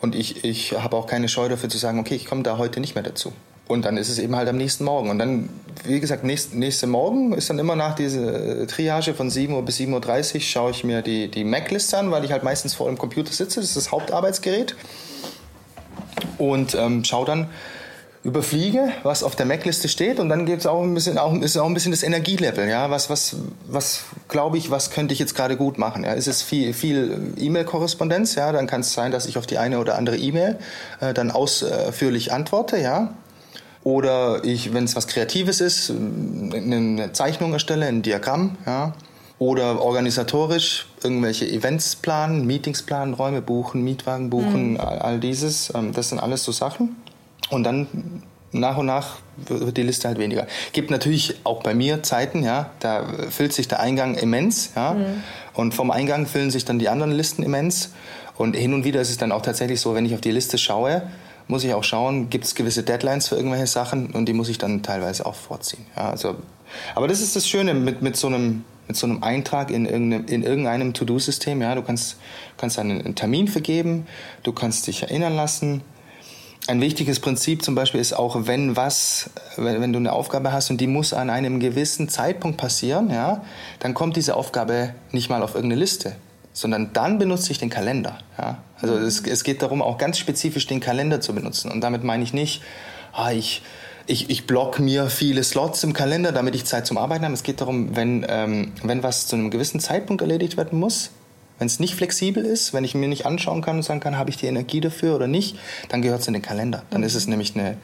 Und 0.00 0.14
ich, 0.14 0.44
ich 0.44 0.72
habe 0.72 0.96
auch 0.96 1.06
keine 1.06 1.28
Scheu 1.28 1.48
dafür 1.48 1.68
zu 1.68 1.78
sagen, 1.78 1.98
okay, 1.98 2.14
ich 2.14 2.26
komme 2.26 2.42
da 2.42 2.58
heute 2.58 2.80
nicht 2.80 2.94
mehr 2.94 3.04
dazu. 3.04 3.32
Und 3.72 3.84
dann 3.84 3.96
ist 3.96 4.08
es 4.08 4.18
eben 4.18 4.36
halt 4.36 4.48
am 4.48 4.56
nächsten 4.56 4.84
Morgen. 4.84 5.10
Und 5.10 5.18
dann, 5.18 5.48
wie 5.84 5.98
gesagt, 6.00 6.24
nächst, 6.24 6.54
nächste 6.54 6.86
Morgen 6.86 7.32
ist 7.32 7.50
dann 7.50 7.58
immer 7.58 7.76
nach 7.76 7.94
dieser 7.94 8.66
Triage 8.66 9.14
von 9.14 9.30
7 9.30 9.54
Uhr 9.54 9.62
bis 9.64 9.78
7.30 9.78 10.34
Uhr 10.34 10.40
schaue 10.40 10.70
ich 10.70 10.84
mir 10.84 11.02
die, 11.02 11.28
die 11.28 11.44
Mac-Liste 11.44 11.98
an, 11.98 12.10
weil 12.10 12.24
ich 12.24 12.32
halt 12.32 12.42
meistens 12.42 12.74
vor 12.74 12.88
dem 12.88 12.98
Computer 12.98 13.32
sitze. 13.32 13.60
Das 13.60 13.70
ist 13.70 13.76
das 13.76 13.92
Hauptarbeitsgerät. 13.92 14.76
Und 16.38 16.74
ähm, 16.74 17.04
schaue 17.04 17.26
dann, 17.26 17.48
überfliege, 18.24 18.92
was 19.02 19.24
auf 19.24 19.34
der 19.34 19.46
Mac-Liste 19.46 19.88
steht 19.88 20.20
und 20.20 20.28
dann 20.28 20.46
gibt 20.46 20.66
auch 20.66 20.82
ein 20.82 20.94
bisschen, 20.94 21.18
auch, 21.18 21.34
ist 21.34 21.56
auch 21.56 21.66
ein 21.66 21.74
bisschen 21.74 21.90
das 21.90 22.04
Energielevel, 22.04 22.68
ja, 22.68 22.88
was, 22.88 23.10
was, 23.10 23.36
was 23.66 24.04
glaube 24.28 24.58
ich, 24.58 24.70
was 24.70 24.90
könnte 24.90 25.12
ich 25.12 25.18
jetzt 25.18 25.34
gerade 25.34 25.56
gut 25.56 25.76
machen, 25.76 26.04
ja, 26.04 26.12
ist 26.12 26.28
es 26.28 26.40
viel, 26.40 26.72
viel 26.72 27.34
E-Mail-Korrespondenz, 27.36 28.36
ja, 28.36 28.52
dann 28.52 28.68
kann 28.68 28.82
es 28.82 28.92
sein, 28.92 29.10
dass 29.10 29.26
ich 29.26 29.38
auf 29.38 29.46
die 29.46 29.58
eine 29.58 29.80
oder 29.80 29.96
andere 29.96 30.16
E-Mail 30.16 30.58
äh, 31.00 31.12
dann 31.12 31.32
ausführlich 31.32 32.32
antworte, 32.32 32.78
ja, 32.78 33.12
oder 33.84 34.44
ich, 34.44 34.72
wenn 34.72 34.84
es 34.84 34.94
was 34.94 35.06
Kreatives 35.06 35.60
ist, 35.60 35.90
eine 35.90 37.10
Zeichnung 37.12 37.52
erstelle, 37.52 37.86
ein 37.86 38.02
Diagramm, 38.02 38.56
ja. 38.66 38.94
Oder 39.38 39.82
organisatorisch 39.82 40.86
irgendwelche 41.02 41.48
Events 41.48 41.96
planen, 41.96 42.46
Meetings 42.46 42.82
planen, 42.84 43.12
Räume 43.12 43.42
buchen, 43.42 43.82
Mietwagen 43.82 44.30
buchen, 44.30 44.74
mhm. 44.74 44.80
all, 44.80 45.00
all, 45.00 45.18
dieses. 45.18 45.72
Ähm, 45.74 45.92
das 45.92 46.10
sind 46.10 46.20
alles 46.20 46.44
so 46.44 46.52
Sachen. 46.52 46.94
Und 47.50 47.64
dann 47.64 48.22
nach 48.52 48.76
und 48.76 48.86
nach 48.86 49.16
wird 49.48 49.76
die 49.76 49.82
Liste 49.82 50.06
halt 50.06 50.18
weniger. 50.18 50.46
Gibt 50.72 50.92
natürlich 50.92 51.40
auch 51.42 51.60
bei 51.64 51.74
mir 51.74 52.04
Zeiten, 52.04 52.44
ja, 52.44 52.70
da 52.78 53.04
füllt 53.30 53.52
sich 53.52 53.66
der 53.66 53.80
Eingang 53.80 54.14
immens, 54.14 54.70
ja. 54.76 54.94
Mhm. 54.94 55.24
Und 55.54 55.74
vom 55.74 55.90
Eingang 55.90 56.26
füllen 56.26 56.52
sich 56.52 56.64
dann 56.64 56.78
die 56.78 56.88
anderen 56.88 57.10
Listen 57.10 57.42
immens. 57.42 57.90
Und 58.38 58.54
hin 58.54 58.72
und 58.74 58.84
wieder 58.84 59.00
ist 59.00 59.10
es 59.10 59.18
dann 59.18 59.32
auch 59.32 59.42
tatsächlich 59.42 59.80
so, 59.80 59.96
wenn 59.96 60.06
ich 60.06 60.14
auf 60.14 60.20
die 60.20 60.30
Liste 60.30 60.56
schaue, 60.56 61.02
muss 61.48 61.64
ich 61.64 61.74
auch 61.74 61.84
schauen, 61.84 62.30
gibt 62.30 62.44
es 62.44 62.54
gewisse 62.54 62.82
Deadlines 62.82 63.28
für 63.28 63.36
irgendwelche 63.36 63.66
Sachen 63.66 64.10
und 64.12 64.26
die 64.26 64.32
muss 64.32 64.48
ich 64.48 64.58
dann 64.58 64.82
teilweise 64.82 65.26
auch 65.26 65.34
vorziehen. 65.34 65.84
Ja, 65.96 66.10
also, 66.10 66.36
aber 66.94 67.08
das 67.08 67.20
ist 67.20 67.36
das 67.36 67.48
Schöne 67.48 67.74
mit, 67.74 68.02
mit, 68.02 68.16
so, 68.16 68.28
einem, 68.28 68.64
mit 68.88 68.96
so 68.96 69.06
einem 69.06 69.22
Eintrag 69.22 69.70
in 69.70 69.86
irgendeinem, 69.86 70.26
in 70.26 70.42
irgendeinem 70.42 70.94
To-Do-System. 70.94 71.60
Ja, 71.60 71.74
du 71.74 71.82
kannst, 71.82 72.16
kannst 72.56 72.78
einen 72.78 73.14
Termin 73.14 73.48
vergeben, 73.48 74.06
du 74.42 74.52
kannst 74.52 74.86
dich 74.86 75.02
erinnern 75.02 75.36
lassen. 75.36 75.82
Ein 76.68 76.80
wichtiges 76.80 77.18
Prinzip 77.18 77.64
zum 77.64 77.74
Beispiel 77.74 78.00
ist 78.00 78.12
auch, 78.12 78.46
wenn 78.46 78.76
was, 78.76 79.30
wenn, 79.56 79.80
wenn 79.80 79.92
du 79.92 79.98
eine 79.98 80.12
Aufgabe 80.12 80.52
hast 80.52 80.70
und 80.70 80.80
die 80.80 80.86
muss 80.86 81.12
an 81.12 81.28
einem 81.28 81.58
gewissen 81.58 82.08
Zeitpunkt 82.08 82.56
passieren, 82.56 83.10
ja, 83.10 83.44
dann 83.80 83.94
kommt 83.94 84.16
diese 84.16 84.36
Aufgabe 84.36 84.94
nicht 85.10 85.28
mal 85.28 85.42
auf 85.42 85.56
irgendeine 85.56 85.80
Liste, 85.80 86.14
sondern 86.52 86.92
dann 86.92 87.18
benutze 87.18 87.52
ich 87.52 87.58
den 87.58 87.70
Kalender. 87.70 88.18
Ja? 88.38 88.62
Also 88.80 88.96
es, 88.96 89.20
es 89.22 89.44
geht 89.44 89.62
darum, 89.62 89.82
auch 89.82 89.98
ganz 89.98 90.18
spezifisch 90.18 90.66
den 90.66 90.80
Kalender 90.80 91.20
zu 91.20 91.34
benutzen. 91.34 91.70
Und 91.70 91.80
damit 91.80 92.04
meine 92.04 92.22
ich 92.22 92.32
nicht, 92.32 92.62
ah, 93.12 93.32
ich, 93.32 93.62
ich, 94.06 94.28
ich 94.30 94.46
block 94.46 94.78
mir 94.78 95.08
viele 95.08 95.44
Slots 95.44 95.84
im 95.84 95.92
Kalender, 95.92 96.32
damit 96.32 96.54
ich 96.54 96.64
Zeit 96.64 96.86
zum 96.86 96.98
Arbeiten 96.98 97.24
habe. 97.24 97.34
Es 97.34 97.42
geht 97.42 97.60
darum, 97.60 97.96
wenn, 97.96 98.26
ähm, 98.28 98.72
wenn 98.82 99.02
was 99.02 99.26
zu 99.26 99.36
einem 99.36 99.50
gewissen 99.50 99.80
Zeitpunkt 99.80 100.20
erledigt 100.22 100.56
werden 100.56 100.78
muss, 100.78 101.10
wenn 101.58 101.66
es 101.66 101.78
nicht 101.78 101.94
flexibel 101.94 102.44
ist, 102.44 102.74
wenn 102.74 102.82
ich 102.82 102.94
mir 102.94 103.08
nicht 103.08 103.24
anschauen 103.24 103.62
kann 103.62 103.76
und 103.76 103.82
sagen 103.82 104.00
kann, 104.00 104.18
habe 104.18 104.30
ich 104.30 104.36
die 104.36 104.46
Energie 104.46 104.80
dafür 104.80 105.14
oder 105.14 105.28
nicht, 105.28 105.56
dann 105.90 106.02
gehört 106.02 106.20
es 106.20 106.26
in 106.26 106.32
den 106.32 106.42
Kalender. 106.42 106.82
Dann 106.90 107.04
ist 107.04 107.14
es 107.14 107.28
nämlich 107.28 107.54
eine, 107.54 107.76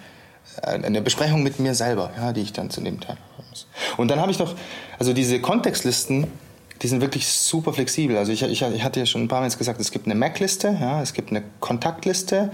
äh, 0.63 0.71
eine 0.71 1.01
Besprechung 1.01 1.43
mit 1.45 1.61
mir 1.61 1.75
selber, 1.75 2.11
ja, 2.17 2.33
die 2.33 2.41
ich 2.41 2.53
dann 2.53 2.71
zu 2.71 2.81
dem 2.81 2.99
Teil 2.99 3.17
haben 3.37 3.47
muss. 3.51 3.69
Und 3.97 4.11
dann 4.11 4.21
habe 4.21 4.33
ich 4.33 4.39
noch, 4.41 4.57
also 4.99 5.13
diese 5.13 5.41
Kontextlisten, 5.41 6.27
die 6.83 6.89
sind 6.89 7.01
wirklich 7.01 7.27
super 7.27 7.73
flexibel. 7.73 8.17
Also 8.17 8.33
ich, 8.33 8.43
ich, 8.43 8.63
ich 8.63 8.85
hatte 8.85 9.01
ja 9.01 9.07
schon 9.07 9.23
ein 9.23 9.29
paar 9.29 9.41
Mal 9.41 9.51
gesagt, 9.51 9.81
es 9.81 9.91
gibt 9.91 10.07
eine 10.07 10.15
Mac-Liste, 10.15 10.77
ja, 10.81 11.03
es 11.03 11.13
gibt 11.13 11.31
eine 11.31 11.43
Kontaktliste, 11.61 12.51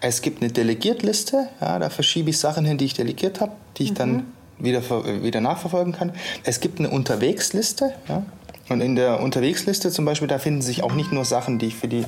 es 0.00 0.22
gibt 0.22 0.42
eine 0.42 0.52
Delegiertliste, 0.52 1.48
ja, 1.60 1.78
da 1.78 1.90
verschiebe 1.90 2.30
ich 2.30 2.38
Sachen 2.38 2.64
hin, 2.64 2.78
die 2.78 2.84
ich 2.84 2.94
delegiert 2.94 3.40
habe, 3.40 3.52
die 3.76 3.84
ich 3.84 3.90
mhm. 3.90 3.94
dann 3.94 4.32
wieder, 4.58 4.82
wieder 5.22 5.40
nachverfolgen 5.40 5.92
kann. 5.92 6.12
Es 6.44 6.60
gibt 6.60 6.78
eine 6.78 6.90
Unterwegsliste, 6.90 7.94
ja, 8.08 8.24
und 8.68 8.80
in 8.80 8.96
der 8.96 9.20
Unterwegsliste 9.20 9.90
zum 9.90 10.04
Beispiel, 10.04 10.28
da 10.28 10.38
finden 10.38 10.62
sich 10.62 10.82
auch 10.82 10.94
nicht 10.94 11.12
nur 11.12 11.24
Sachen, 11.24 11.58
die 11.58 11.66
ich 11.66 11.74
für 11.74 11.88
die 11.88 12.04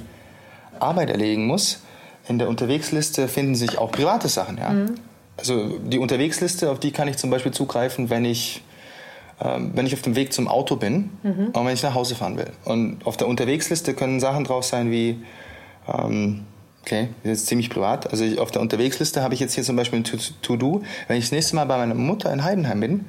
Arbeit 0.78 1.11
erledigen 1.11 1.46
muss. 1.46 1.80
In 2.28 2.38
der 2.38 2.49
Unterwegsliste 2.49 3.28
finden 3.28 3.54
sich 3.54 3.78
auch 3.78 3.92
private 3.92 4.28
Sachen, 4.28 4.58
ja. 4.58 4.70
Mhm. 4.70 4.94
Also 5.37 5.78
die 5.78 5.99
Unterwegsliste, 5.99 6.70
auf 6.70 6.80
die 6.80 6.92
kann 6.92 7.08
ich 7.08 7.18
zum 7.18 7.28
Beispiel 7.28 7.52
zugreifen, 7.52 8.08
wenn 8.08 8.25
ich 8.25 8.62
ähm, 9.40 9.73
wenn 9.75 9.87
ich 9.87 9.95
auf 9.95 10.02
dem 10.02 10.16
Weg 10.16 10.33
zum 10.33 10.49
Auto 10.49 10.76
bin 10.76 11.11
mhm. 11.23 11.49
und 11.52 11.66
wenn 11.66 11.75
ich 11.75 11.83
nach 11.83 11.95
Hause 11.95 12.14
fahren 12.14 12.37
will. 12.37 12.50
Und 12.64 13.07
auf 13.07 13.16
der 13.16 13.28
Unterwegsliste 13.28 13.95
können 13.95 14.19
Sachen 14.21 14.45
drauf 14.45 14.64
sein 14.64 14.90
wie, 14.90 15.23
ähm, 15.93 16.45
okay, 16.83 17.09
das 17.23 17.38
ist 17.38 17.47
ziemlich 17.47 17.69
privat. 17.69 18.11
Also 18.11 18.25
ich, 18.25 18.38
auf 18.38 18.50
der 18.50 18.62
Unterwegsliste 18.62 19.23
habe 19.23 19.35
ich 19.35 19.40
jetzt 19.40 19.55
hier 19.55 19.64
zum 19.64 19.76
Beispiel 19.76 20.00
ein 20.00 20.05
To-Do, 20.43 20.83
wenn 21.09 21.19
ich 21.19 21.25
das 21.25 21.33
nächste 21.33 21.57
Mal 21.57 21.66
bei 21.66 21.76
meiner 21.76 21.95
Mutter 21.95 22.33
in 22.33 22.45
Heidenheim 22.45 22.81
bin, 22.81 23.05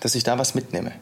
dass 0.00 0.14
ich 0.14 0.24
da 0.24 0.38
was 0.38 0.54
mitnehme. 0.54 0.92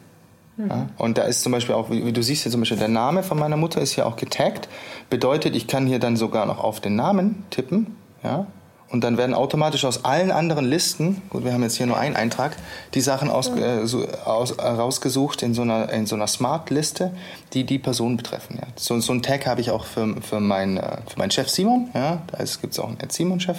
Mhm. 0.57 0.69
Ja? 0.69 0.89
Und 0.99 1.19
da 1.19 1.23
ist 1.23 1.43
zum 1.43 1.53
Beispiel 1.53 1.75
auch, 1.75 1.91
wie 1.91 2.13
du 2.13 2.23
siehst 2.23 2.43
hier 2.43 2.51
zum 2.51 2.61
Beispiel, 2.61 2.79
der 2.79 2.89
Name 2.89 3.23
von 3.23 3.39
meiner 3.39 3.57
Mutter 3.57 3.81
ist 3.81 3.93
hier 3.93 4.07
auch 4.07 4.17
getaggt. 4.17 4.69
Bedeutet, 5.11 5.55
ich 5.55 5.67
kann 5.67 5.87
hier 5.87 5.99
dann 5.99 6.17
sogar 6.17 6.47
noch 6.47 6.59
auf 6.59 6.81
den 6.81 6.97
Namen 6.97 7.45
tippen. 7.51 7.97
Ja? 8.25 8.47
Und 8.89 9.03
dann 9.03 9.17
werden 9.17 9.35
automatisch 9.35 9.85
aus 9.85 10.05
allen 10.05 10.31
anderen 10.31 10.65
Listen, 10.65 11.23
gut, 11.29 11.45
wir 11.45 11.53
haben 11.53 11.63
jetzt 11.63 11.77
hier 11.77 11.87
nur 11.87 11.99
einen 11.99 12.15
Eintrag, 12.15 12.57
die 12.95 13.01
Sachen 13.01 13.31
aus, 13.31 13.49
äh, 13.49 13.85
so, 13.85 14.07
aus, 14.25 14.53
äh, 14.53 14.63
rausgesucht 14.63 15.43
in 15.43 15.55
so 15.55 15.63
einer, 15.63 15.91
in 15.93 16.07
so 16.07 16.15
einer 16.15 16.29
Smart-Liste, 16.29 17.11
die 17.53 17.65
die 17.65 17.81
Person 17.81 18.17
betreffen. 18.17 18.59
Ja. 18.61 18.69
So, 18.77 18.99
so 19.01 19.13
einen 19.13 19.23
Tag 19.23 19.47
habe 19.47 19.61
ich 19.61 19.73
auch 19.73 19.85
für, 19.85 20.21
für, 20.23 20.39
mein, 20.39 20.77
äh, 20.77 20.99
für 21.09 21.19
meinen 21.19 21.33
Chef 21.33 21.49
Simon. 21.49 21.91
Ja. 21.95 22.23
Da 22.31 22.39
gibt 22.39 22.73
es 22.73 22.79
auch 22.79 22.89
einen 22.89 23.11
Simon-Chef. 23.11 23.59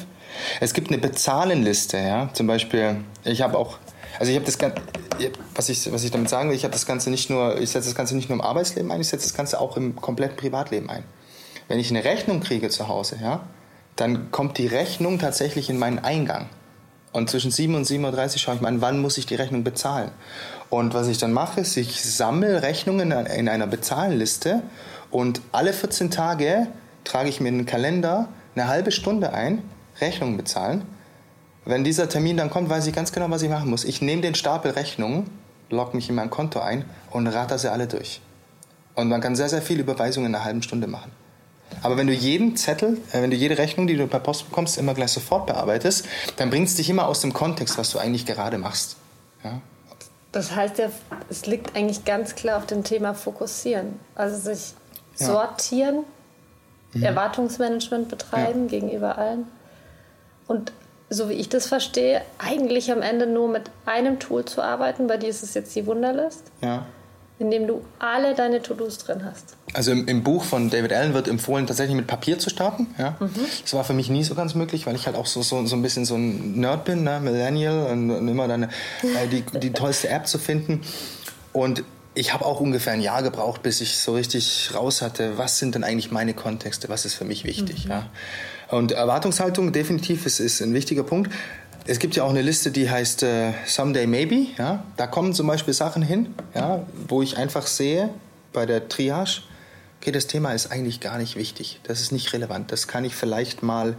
Es 0.62 0.74
gibt 0.74 0.90
eine 0.90 0.98
Bezahlenliste. 0.98 1.98
Ja. 1.98 2.30
Zum 2.32 2.48
Beispiel, 2.48 2.98
ich 3.26 3.42
habe 3.42 3.58
auch, 3.58 3.78
also 4.20 4.32
ich 4.32 4.38
habe 4.38 4.46
das 4.46 4.58
Ganze, 4.58 4.82
was 5.56 5.68
ich, 5.68 5.92
was 5.92 6.06
ich 6.06 6.12
damit 6.12 6.30
sagen 6.30 6.50
will, 6.50 6.56
ich 6.56 6.64
habe 6.64 6.74
das 6.74 6.86
Ganze 6.86 7.10
nicht 7.10 7.30
nur, 7.30 7.60
ich 7.60 7.72
setze 7.72 7.90
das 7.90 7.96
Ganze 7.96 8.16
nicht 8.16 8.30
nur 8.30 8.38
im 8.38 8.42
Arbeitsleben 8.42 8.90
ein, 8.92 9.02
ich 9.02 9.10
setze 9.10 9.26
das 9.26 9.34
Ganze 9.34 9.60
auch 9.60 9.76
im 9.76 9.98
kompletten 9.98 10.38
Privatleben 10.38 10.90
ein. 10.90 11.04
Wenn 11.68 11.80
ich 11.80 11.90
eine 11.90 12.06
Rechnung 12.06 12.40
kriege 12.40 12.70
zu 12.70 12.88
Hause, 12.88 13.18
ja, 13.22 13.42
dann 13.98 14.32
kommt 14.32 14.58
die 14.58 14.68
Rechnung 14.68 15.20
tatsächlich 15.20 15.70
in 15.70 15.78
meinen 15.78 16.00
Eingang. 16.00 16.48
Und 17.12 17.30
zwischen 17.30 17.52
7 17.52 17.74
und 17.76 17.86
7.30 17.86 18.34
Uhr 18.34 18.38
schaue 18.38 18.56
ich 18.56 18.62
mal 18.62 18.70
an, 18.70 18.82
wann 18.82 19.02
muss 19.02 19.18
ich 19.18 19.26
die 19.26 19.36
Rechnung 19.36 19.64
bezahlen. 19.64 20.12
Und 20.70 20.94
was 20.94 21.08
ich 21.08 21.18
dann 21.18 21.34
mache, 21.34 21.62
ist, 21.62 21.76
ich 21.78 22.04
sammle 22.04 22.62
Rechnungen 22.62 23.12
in 23.12 23.50
einer 23.50 23.68
Bezahlenliste 23.68 24.62
und 25.10 25.42
alle 25.52 25.74
14 25.74 26.12
Tage 26.12 26.68
trage 27.04 27.30
ich 27.30 27.40
mir 27.40 27.50
in 27.50 27.58
den 27.58 27.66
Kalender 27.66 28.28
eine 28.56 28.68
halbe 28.68 28.92
Stunde 28.92 29.34
ein, 29.34 29.64
Rechnungen 30.00 30.38
bezahlen. 30.38 30.84
Wenn 31.66 31.84
dieser 31.84 32.08
Termin 32.10 32.38
dann 32.38 32.50
kommt, 32.50 32.70
weiß 32.70 32.86
ich 32.88 32.94
ganz 32.94 33.12
genau, 33.12 33.30
was 33.30 33.42
ich 33.42 33.50
machen 33.50 33.70
muss. 33.70 33.84
Ich 33.84 34.02
nehme 34.02 34.22
den 34.22 34.36
Stapel 34.36 34.72
Rechnungen, 34.72 35.30
logge 35.70 35.96
mich 35.96 36.10
in 36.10 36.16
mein 36.16 36.30
Konto 36.30 36.60
ein 36.60 36.86
und 37.12 37.28
rate 37.28 37.58
sie 37.58 37.72
alle 37.72 37.88
durch. 37.88 38.22
Und 38.96 39.10
man 39.10 39.22
kann 39.22 39.36
sehr, 39.36 39.50
sehr 39.50 39.62
viele 39.62 39.82
Überweisungen 39.82 40.30
in 40.30 40.36
einer 40.36 40.46
halben 40.46 40.62
Stunde 40.62 40.88
machen. 40.88 41.12
Aber 41.84 41.98
wenn 41.98 42.08
du 42.08 42.14
jeden 42.14 42.56
Zettel, 42.56 42.98
äh, 43.12 43.22
wenn 43.22 43.32
du 43.32 43.38
jede 43.38 43.58
Rechnung, 43.58 43.88
die 43.88 43.96
du 43.96 44.08
per 44.08 44.20
Post 44.20 44.50
bekommst, 44.50 44.78
immer 44.78 44.94
gleich 44.94 45.12
sofort 45.12 45.46
bearbeitest, 45.46 46.06
dann 46.38 46.50
bringt 46.50 46.68
es 46.68 46.76
dich 46.76 46.90
immer 46.90 47.08
aus 47.08 47.22
dem 47.22 47.34
Kontext, 47.34 47.78
was 47.78 47.92
du 47.92 48.00
eigentlich 48.00 48.26
gerade 48.26 48.58
machst. 48.58 48.98
Ja? 49.44 49.62
Das 50.32 50.56
heißt 50.56 50.78
ja, 50.78 50.90
es 51.30 51.46
liegt 51.46 51.76
eigentlich 51.76 52.06
ganz 52.06 52.36
klar 52.36 52.58
auf 52.58 52.66
dem 52.66 52.84
Thema 52.84 53.14
Fokussieren. 53.14 54.00
Also 54.16 54.38
sich 54.38 54.74
ja. 55.18 55.28
sortieren, 55.28 56.04
mhm. 56.94 57.04
Erwartungsmanagement 57.04 58.10
betreiben 58.10 58.64
ja. 58.64 58.70
gegenüber 58.70 59.18
allen. 59.18 59.48
Und 60.48 60.72
so 61.10 61.30
wie 61.30 61.34
ich 61.34 61.50
das 61.50 61.68
verstehe, 61.68 62.22
eigentlich 62.38 62.92
am 62.92 63.02
Ende 63.02 63.28
nur 63.28 63.48
mit 63.48 63.72
einem 63.86 64.20
Tool 64.20 64.46
zu 64.46 64.62
arbeiten. 64.62 65.08
Bei 65.08 65.18
dir 65.18 65.30
ist 65.30 65.44
es 65.44 65.54
jetzt 65.54 65.76
die 65.76 65.86
Wunderlist. 65.86 66.44
Ja. 66.62 66.86
In 67.40 67.52
dem 67.52 67.68
du 67.68 67.84
alle 68.00 68.34
deine 68.34 68.62
To-Dos 68.62 68.98
drin 68.98 69.24
hast? 69.24 69.56
Also 69.74 69.92
im, 69.92 70.08
im, 70.08 70.24
Buch 70.24 70.44
von 70.44 70.70
David 70.70 70.94
Allen 70.94 71.14
wird 71.14 71.28
empfohlen, 71.28 71.68
tatsächlich 71.68 71.96
mit 71.96 72.08
Papier 72.08 72.40
zu 72.40 72.50
starten. 72.50 72.88
Ja? 72.98 73.16
Mhm. 73.20 73.30
Das 73.62 73.74
war 73.74 73.84
für 73.84 73.94
mich 73.94 74.10
nie 74.10 74.24
so 74.24 74.34
ganz 74.34 74.56
möglich, 74.56 74.88
weil 74.88 74.96
ich 74.96 75.06
halt 75.06 75.16
auch 75.16 75.28
so, 75.28 75.42
so, 75.44 75.66
so 75.66 75.76
ein 75.76 75.82
bisschen 75.82 76.06
so 76.06 76.16
ein 76.16 76.60
Nerd 76.60 76.86
bin, 76.86 77.04
ne? 77.04 77.20
Millennial, 77.20 77.92
und, 77.92 78.10
und 78.10 78.28
immer 78.28 78.48
dann 78.48 78.64
äh, 78.64 78.70
die, 79.32 79.44
die 79.60 79.72
tollste 79.72 80.10
App 80.10 80.28
zu 80.28 80.40
finden. 80.40 80.82
Und 81.54 81.84
ich 82.16 82.34
habe 82.34 82.46
auch 82.46 82.60
ungefähr 82.60 82.94
ein 82.94 83.02
Jahr 83.02 83.22
gebraucht, 83.22 83.62
bis 83.62 83.82
ich 83.82 83.98
so 83.98 84.16
richtig 84.16 84.72
raus 84.74 85.04
hatte, 85.04 85.38
was 85.38 85.60
sind 85.60 85.76
denn 85.76 85.84
eigentlich 85.84 86.12
meine 86.12 86.34
Kontexte, 86.34 86.90
was 86.90 87.06
ist 87.06 87.14
für 87.14 87.26
mich 87.26 87.44
wichtig. 87.44 87.86
Mhm. 87.86 87.92
Ja? 87.92 88.10
Und 88.70 88.92
Erwartungshaltung 88.92 89.72
definitiv 89.72 90.26
ist, 90.26 90.40
ist 90.40 90.62
ein 90.62 90.74
wichtiger 90.74 91.04
Punkt. 91.04 91.32
Es 91.90 92.00
gibt 92.00 92.18
ja 92.18 92.24
auch 92.24 92.30
eine 92.30 92.42
Liste, 92.42 92.70
die 92.70 92.90
heißt 92.90 93.24
äh, 93.24 93.54
Someday 93.66 94.08
Maybe. 94.08 94.48
Ja? 94.58 94.84
Da 94.98 95.08
kommen 95.08 95.34
zum 95.34 95.48
Beispiel 95.48 95.74
Sachen 95.74 96.04
hin, 96.04 96.36
ja, 96.54 96.86
wo 97.08 97.22
ich 97.22 97.38
einfach 97.38 97.66
sehe 97.66 98.10
bei 98.52 98.66
der 98.66 98.90
Triage, 98.90 99.42
okay, 100.02 100.12
das 100.12 100.28
Thema 100.28 100.52
ist 100.52 100.70
eigentlich 100.70 101.00
gar 101.00 101.18
nicht 101.18 101.38
wichtig. 101.38 101.80
Das 101.84 102.02
ist 102.02 102.12
nicht 102.12 102.34
relevant. 102.34 102.74
Das 102.74 102.90
kann 102.90 103.06
ich 103.06 103.16
vielleicht 103.16 103.64
mal 103.64 103.96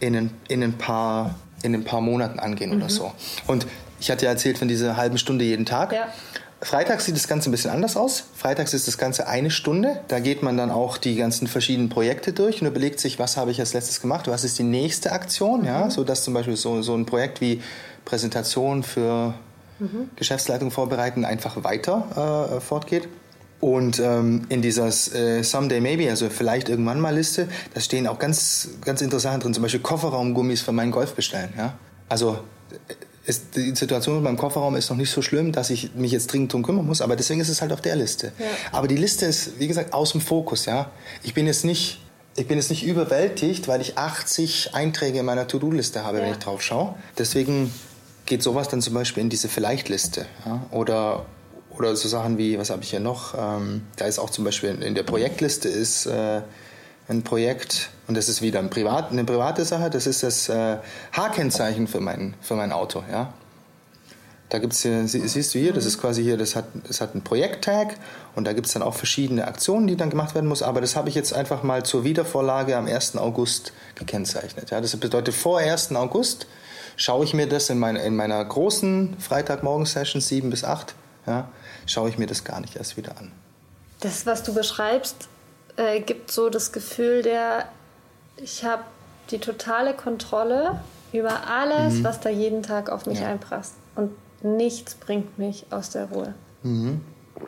in 0.00 0.16
ein, 0.16 0.30
in 0.48 0.62
ein, 0.62 0.78
paar, 0.78 1.34
in 1.62 1.74
ein 1.74 1.84
paar 1.84 2.00
Monaten 2.00 2.38
angehen 2.38 2.70
mhm. 2.70 2.76
oder 2.78 2.88
so. 2.88 3.12
Und 3.46 3.66
ich 4.00 4.10
hatte 4.10 4.24
ja 4.24 4.30
erzählt 4.30 4.56
von 4.56 4.68
dieser 4.68 4.96
halben 4.96 5.18
Stunde 5.18 5.44
jeden 5.44 5.66
Tag. 5.66 5.92
Ja. 5.92 6.08
Freitags 6.66 7.04
sieht 7.04 7.14
das 7.14 7.28
Ganze 7.28 7.48
ein 7.48 7.52
bisschen 7.52 7.70
anders 7.70 7.96
aus. 7.96 8.24
Freitags 8.34 8.74
ist 8.74 8.88
das 8.88 8.98
Ganze 8.98 9.28
eine 9.28 9.52
Stunde. 9.52 10.00
Da 10.08 10.18
geht 10.18 10.42
man 10.42 10.56
dann 10.56 10.72
auch 10.72 10.98
die 10.98 11.14
ganzen 11.14 11.46
verschiedenen 11.46 11.90
Projekte 11.90 12.32
durch 12.32 12.60
und 12.60 12.66
überlegt 12.66 12.98
sich, 12.98 13.20
was 13.20 13.36
habe 13.36 13.52
ich 13.52 13.60
als 13.60 13.72
letztes 13.72 14.00
gemacht, 14.00 14.26
was 14.26 14.42
ist 14.42 14.58
die 14.58 14.64
nächste 14.64 15.12
Aktion. 15.12 15.60
Mhm. 15.60 15.66
Ja, 15.66 15.90
so 15.90 16.02
dass 16.02 16.24
zum 16.24 16.34
Beispiel 16.34 16.56
so, 16.56 16.82
so 16.82 16.96
ein 16.96 17.06
Projekt 17.06 17.40
wie 17.40 17.62
Präsentation 18.04 18.82
für 18.82 19.34
mhm. 19.78 20.10
Geschäftsleitung 20.16 20.72
vorbereiten 20.72 21.24
einfach 21.24 21.62
weiter 21.62 22.56
äh, 22.56 22.60
fortgeht. 22.60 23.06
Und 23.60 24.00
ähm, 24.00 24.46
in 24.48 24.60
dieser 24.60 24.88
äh, 24.88 25.44
Someday 25.44 25.80
Maybe, 25.80 26.10
also 26.10 26.28
vielleicht 26.30 26.68
irgendwann 26.68 26.98
mal 26.98 27.14
Liste, 27.14 27.46
da 27.74 27.80
stehen 27.80 28.08
auch 28.08 28.18
ganz, 28.18 28.70
ganz 28.84 29.02
interessant 29.02 29.44
drin, 29.44 29.54
zum 29.54 29.62
Beispiel 29.62 29.82
Kofferraumgummis 29.82 30.62
für 30.62 30.72
meinen 30.72 30.90
Golf 30.90 31.14
bestellen. 31.14 31.52
Ja? 31.56 31.74
Also 32.08 32.40
ist, 33.26 33.56
die 33.56 33.74
Situation 33.74 34.16
mit 34.16 34.24
meinem 34.24 34.36
Kofferraum 34.36 34.76
ist 34.76 34.88
noch 34.88 34.96
nicht 34.96 35.10
so 35.10 35.20
schlimm, 35.20 35.52
dass 35.52 35.70
ich 35.70 35.94
mich 35.94 36.12
jetzt 36.12 36.32
dringend 36.32 36.52
drum 36.52 36.62
kümmern 36.62 36.86
muss, 36.86 37.00
aber 37.00 37.16
deswegen 37.16 37.40
ist 37.40 37.48
es 37.48 37.60
halt 37.60 37.72
auf 37.72 37.80
der 37.80 37.96
Liste. 37.96 38.32
Ja. 38.38 38.46
Aber 38.72 38.86
die 38.88 38.96
Liste 38.96 39.26
ist, 39.26 39.58
wie 39.58 39.66
gesagt, 39.66 39.92
aus 39.92 40.12
dem 40.12 40.20
Fokus, 40.20 40.66
ja. 40.66 40.90
Ich 41.22 41.34
bin 41.34 41.46
jetzt 41.46 41.64
nicht, 41.64 42.00
ich 42.36 42.46
bin 42.46 42.56
jetzt 42.56 42.70
nicht 42.70 42.84
überwältigt, 42.84 43.66
weil 43.66 43.80
ich 43.80 43.98
80 43.98 44.74
Einträge 44.74 45.18
in 45.18 45.26
meiner 45.26 45.48
To-Do-Liste 45.48 46.04
habe, 46.04 46.18
ja. 46.18 46.24
wenn 46.24 46.32
ich 46.32 46.38
drauf 46.38 46.62
schaue. 46.62 46.94
Deswegen 47.18 47.72
geht 48.26 48.42
sowas 48.42 48.68
dann 48.68 48.80
zum 48.80 48.94
Beispiel 48.94 49.22
in 49.22 49.28
diese 49.28 49.48
Vielleicht-Liste, 49.48 50.26
ja? 50.44 50.64
Oder, 50.70 51.26
oder 51.70 51.96
so 51.96 52.08
Sachen 52.08 52.38
wie, 52.38 52.58
was 52.58 52.70
habe 52.70 52.82
ich 52.82 52.90
hier 52.90 53.00
noch? 53.00 53.34
Ähm, 53.36 53.82
da 53.96 54.04
ist 54.04 54.20
auch 54.20 54.30
zum 54.30 54.44
Beispiel 54.44 54.70
in 54.82 54.94
der 54.94 55.02
Projektliste 55.02 55.68
ist, 55.68 56.06
äh, 56.06 56.42
ein 57.08 57.22
Projekt, 57.22 57.90
und 58.08 58.16
das 58.16 58.28
ist 58.28 58.42
wieder 58.42 58.60
ein 58.60 58.70
Privat, 58.70 59.10
eine 59.10 59.24
private 59.24 59.64
Sache, 59.64 59.90
das 59.90 60.06
ist 60.06 60.22
das 60.22 60.48
äh, 60.48 60.78
H-Kennzeichen 61.12 61.86
für 61.86 62.00
mein, 62.00 62.34
für 62.40 62.54
mein 62.54 62.72
Auto. 62.72 63.02
Ja? 63.10 63.32
Da 64.48 64.58
gibt's 64.58 64.82
hier, 64.82 65.08
siehst 65.08 65.54
du 65.54 65.58
hier, 65.58 65.72
das 65.72 65.86
ist 65.86 66.00
quasi 66.00 66.22
hier, 66.22 66.36
das 66.36 66.54
hat, 66.54 66.66
das 66.86 67.00
hat 67.00 67.14
einen 67.14 67.24
Projekttag 67.24 67.96
und 68.36 68.44
da 68.44 68.52
gibt 68.52 68.68
es 68.68 68.74
dann 68.74 68.82
auch 68.82 68.94
verschiedene 68.94 69.48
Aktionen, 69.48 69.88
die 69.88 69.96
dann 69.96 70.08
gemacht 70.08 70.36
werden 70.36 70.46
muss. 70.46 70.62
Aber 70.62 70.80
das 70.80 70.94
habe 70.94 71.08
ich 71.08 71.16
jetzt 71.16 71.32
einfach 71.32 71.64
mal 71.64 71.84
zur 71.84 72.04
Wiedervorlage 72.04 72.76
am 72.76 72.86
1. 72.86 73.16
August 73.16 73.72
gekennzeichnet. 73.96 74.70
Ja? 74.70 74.80
Das 74.80 74.96
bedeutet, 74.96 75.34
vor 75.34 75.58
1. 75.58 75.92
August 75.96 76.46
schaue 76.96 77.24
ich 77.24 77.34
mir 77.34 77.48
das 77.48 77.70
in, 77.70 77.78
mein, 77.78 77.96
in 77.96 78.14
meiner 78.14 78.44
großen 78.44 79.16
Freitagmorgen-Session 79.18 80.20
7 80.20 80.48
bis 80.48 80.62
8, 80.62 80.94
ja, 81.26 81.48
schaue 81.86 82.08
ich 82.08 82.16
mir 82.16 82.26
das 82.26 82.44
gar 82.44 82.60
nicht 82.60 82.76
erst 82.76 82.96
wieder 82.96 83.18
an. 83.18 83.32
Das, 84.00 84.26
was 84.26 84.44
du 84.44 84.54
beschreibst, 84.54 85.28
äh, 85.76 86.00
gibt 86.00 86.30
so 86.30 86.50
das 86.50 86.70
Gefühl 86.70 87.22
der, 87.22 87.68
ich 88.36 88.64
habe 88.64 88.82
die 89.30 89.38
totale 89.38 89.94
Kontrolle 89.94 90.80
über 91.12 91.48
alles, 91.48 91.94
mhm. 91.94 92.04
was 92.04 92.20
da 92.20 92.28
jeden 92.28 92.62
Tag 92.62 92.90
auf 92.90 93.06
mich 93.06 93.20
ja. 93.20 93.28
einprasst. 93.28 93.74
Und 93.94 94.10
nichts 94.42 94.94
bringt 94.94 95.38
mich 95.38 95.66
aus 95.70 95.90
der 95.90 96.06
Ruhe. 96.06 96.34
Mhm. 96.62 97.00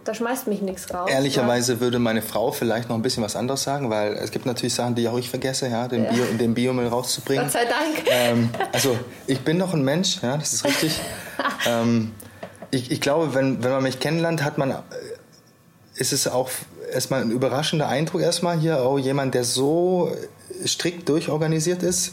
Da 0.04 0.14
schmeißt 0.14 0.48
mich 0.48 0.60
nichts 0.60 0.92
raus. 0.92 1.08
Ehrlicherweise 1.10 1.80
würde 1.80 1.98
meine 1.98 2.20
Frau 2.20 2.52
vielleicht 2.52 2.88
noch 2.90 2.96
ein 2.96 3.02
bisschen 3.02 3.22
was 3.22 3.36
anderes 3.36 3.62
sagen, 3.62 3.88
weil 3.88 4.14
es 4.14 4.30
gibt 4.30 4.44
natürlich 4.44 4.74
Sachen, 4.74 4.94
die 4.94 5.08
auch 5.08 5.18
ich 5.18 5.30
vergesse, 5.30 5.68
ja, 5.68 5.88
den, 5.88 6.04
ja. 6.04 6.12
Bio, 6.12 6.24
den 6.38 6.54
Biomüll 6.54 6.88
rauszubringen. 6.88 7.44
Gott 7.44 7.52
sei 7.52 7.64
Dank. 7.64 8.06
Ähm, 8.06 8.50
also 8.72 8.98
ich 9.26 9.40
bin 9.40 9.56
noch 9.56 9.72
ein 9.72 9.82
Mensch, 9.82 10.20
ja, 10.22 10.36
das 10.36 10.52
ist 10.52 10.64
richtig. 10.64 11.00
ähm, 11.66 12.12
ich, 12.70 12.90
ich 12.90 13.00
glaube, 13.00 13.34
wenn, 13.34 13.64
wenn 13.64 13.70
man 13.70 13.82
mich 13.82 13.98
kennenlernt, 13.98 14.44
hat 14.44 14.58
man, 14.58 14.72
äh, 14.72 14.74
ist 15.94 16.12
es 16.12 16.28
auch 16.28 16.50
erstmal 16.92 17.22
ein 17.22 17.30
überraschender 17.30 17.88
Eindruck 17.88 18.20
erstmal 18.20 18.58
hier, 18.58 18.84
oh, 18.86 18.98
jemand, 18.98 19.34
der 19.34 19.44
so 19.44 20.12
strikt 20.66 21.08
durchorganisiert 21.08 21.82
ist. 21.82 22.12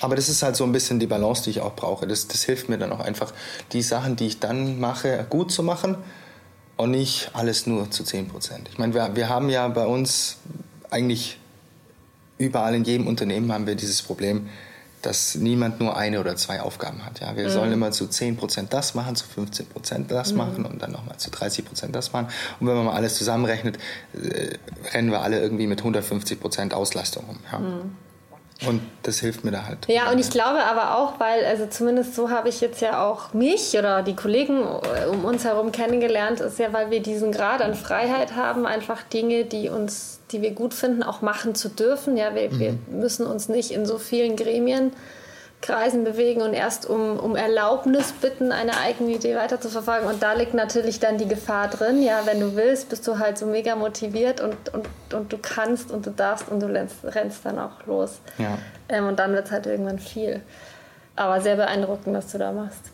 Aber 0.00 0.16
das 0.16 0.28
ist 0.28 0.42
halt 0.42 0.56
so 0.56 0.64
ein 0.64 0.72
bisschen 0.72 0.98
die 0.98 1.06
Balance, 1.06 1.44
die 1.44 1.50
ich 1.50 1.60
auch 1.60 1.74
brauche. 1.74 2.06
Das, 2.06 2.26
das 2.26 2.42
hilft 2.42 2.68
mir 2.68 2.78
dann 2.78 2.92
auch 2.92 3.00
einfach, 3.00 3.32
die 3.72 3.82
Sachen, 3.82 4.16
die 4.16 4.26
ich 4.26 4.40
dann 4.40 4.80
mache, 4.80 5.24
gut 5.30 5.52
zu 5.52 5.62
machen 5.62 5.96
und 6.76 6.90
nicht 6.90 7.30
alles 7.32 7.66
nur 7.66 7.90
zu 7.90 8.02
10 8.02 8.28
Prozent. 8.28 8.68
Ich 8.72 8.78
meine, 8.78 8.94
wir, 8.94 9.14
wir 9.14 9.28
haben 9.28 9.48
ja 9.48 9.68
bei 9.68 9.86
uns 9.86 10.38
eigentlich 10.90 11.38
überall 12.38 12.74
in 12.74 12.84
jedem 12.84 13.06
Unternehmen 13.06 13.52
haben 13.52 13.66
wir 13.66 13.76
dieses 13.76 14.02
Problem, 14.02 14.48
dass 15.06 15.34
niemand 15.34 15.80
nur 15.80 15.96
eine 15.96 16.20
oder 16.20 16.36
zwei 16.36 16.60
Aufgaben 16.60 17.04
hat. 17.04 17.20
Ja, 17.20 17.36
wir 17.36 17.44
mhm. 17.44 17.50
sollen 17.50 17.72
immer 17.72 17.90
zu 17.90 18.06
10 18.06 18.36
Prozent 18.36 18.72
das 18.72 18.94
machen, 18.94 19.16
zu 19.16 19.26
15 19.26 19.66
Prozent 19.66 20.10
das 20.10 20.32
mhm. 20.32 20.38
machen 20.38 20.66
und 20.66 20.82
dann 20.82 20.92
nochmal 20.92 21.16
zu 21.18 21.30
30 21.30 21.64
Prozent 21.64 21.94
das 21.94 22.12
machen. 22.12 22.28
Und 22.60 22.66
wenn 22.66 22.74
man 22.74 22.86
mal 22.86 22.94
alles 22.94 23.16
zusammenrechnet, 23.16 23.78
äh, 24.14 24.56
rennen 24.92 25.10
wir 25.10 25.20
alle 25.20 25.40
irgendwie 25.40 25.66
mit 25.66 25.80
150 25.80 26.40
Prozent 26.40 26.74
Auslastung 26.74 27.24
um. 27.28 27.38
Ja. 27.50 27.58
Mhm. 27.58 27.96
Und 28.66 28.80
das 29.02 29.18
hilft 29.18 29.44
mir 29.44 29.50
da 29.50 29.66
halt. 29.66 29.78
Ja, 29.88 30.10
und 30.10 30.18
ich 30.18 30.30
glaube 30.30 30.62
aber 30.64 30.96
auch, 30.96 31.18
weil, 31.18 31.44
also 31.44 31.66
zumindest 31.66 32.14
so 32.14 32.30
habe 32.30 32.48
ich 32.48 32.60
jetzt 32.60 32.80
ja 32.80 33.04
auch 33.04 33.34
mich 33.34 33.76
oder 33.76 34.02
die 34.02 34.14
Kollegen 34.14 34.62
äh, 34.62 35.06
um 35.06 35.24
uns 35.24 35.44
herum 35.44 35.72
kennengelernt, 35.72 36.40
ist 36.40 36.58
ja, 36.58 36.72
weil 36.72 36.90
wir 36.90 37.00
diesen 37.00 37.32
Grad 37.32 37.60
an 37.60 37.74
Freiheit 37.74 38.36
haben, 38.36 38.64
einfach 38.64 39.02
Dinge, 39.02 39.44
die 39.44 39.68
uns, 39.68 40.20
die 40.30 40.40
wir 40.40 40.52
gut 40.52 40.72
finden, 40.72 41.02
auch 41.02 41.20
machen 41.20 41.54
zu 41.54 41.68
dürfen. 41.68 42.16
Ja, 42.16 42.34
wir, 42.34 42.50
mhm. 42.50 42.60
wir 42.60 42.78
müssen 42.88 43.26
uns 43.26 43.48
nicht 43.48 43.72
in 43.72 43.86
so 43.86 43.98
vielen 43.98 44.36
Gremien 44.36 44.92
Kreisen 45.64 46.04
bewegen 46.04 46.42
und 46.42 46.52
erst 46.52 46.84
um, 46.88 47.18
um 47.18 47.36
Erlaubnis 47.36 48.12
bitten, 48.12 48.52
eine 48.52 48.76
eigene 48.78 49.12
Idee 49.12 49.34
weiterzuverfolgen. 49.34 50.06
Und 50.06 50.22
da 50.22 50.34
liegt 50.34 50.52
natürlich 50.52 51.00
dann 51.00 51.16
die 51.16 51.26
Gefahr 51.26 51.68
drin. 51.68 52.02
Ja, 52.02 52.26
wenn 52.26 52.38
du 52.38 52.54
willst, 52.54 52.90
bist 52.90 53.06
du 53.06 53.18
halt 53.18 53.38
so 53.38 53.46
mega 53.46 53.74
motiviert 53.74 54.42
und, 54.42 54.54
und, 54.74 54.86
und 55.14 55.32
du 55.32 55.38
kannst 55.38 55.90
und 55.90 56.04
du 56.04 56.10
darfst 56.10 56.50
und 56.50 56.60
du 56.60 56.66
rennst, 56.66 56.96
rennst 57.04 57.46
dann 57.46 57.58
auch 57.58 57.86
los. 57.86 58.20
Ja. 58.36 58.58
Ähm, 58.90 59.06
und 59.06 59.18
dann 59.18 59.32
wird 59.32 59.46
es 59.46 59.52
halt 59.52 59.64
irgendwann 59.64 59.98
viel. 59.98 60.42
Aber 61.16 61.40
sehr 61.40 61.56
beeindruckend, 61.56 62.14
was 62.14 62.30
du 62.30 62.38
da 62.38 62.52
machst. 62.52 62.90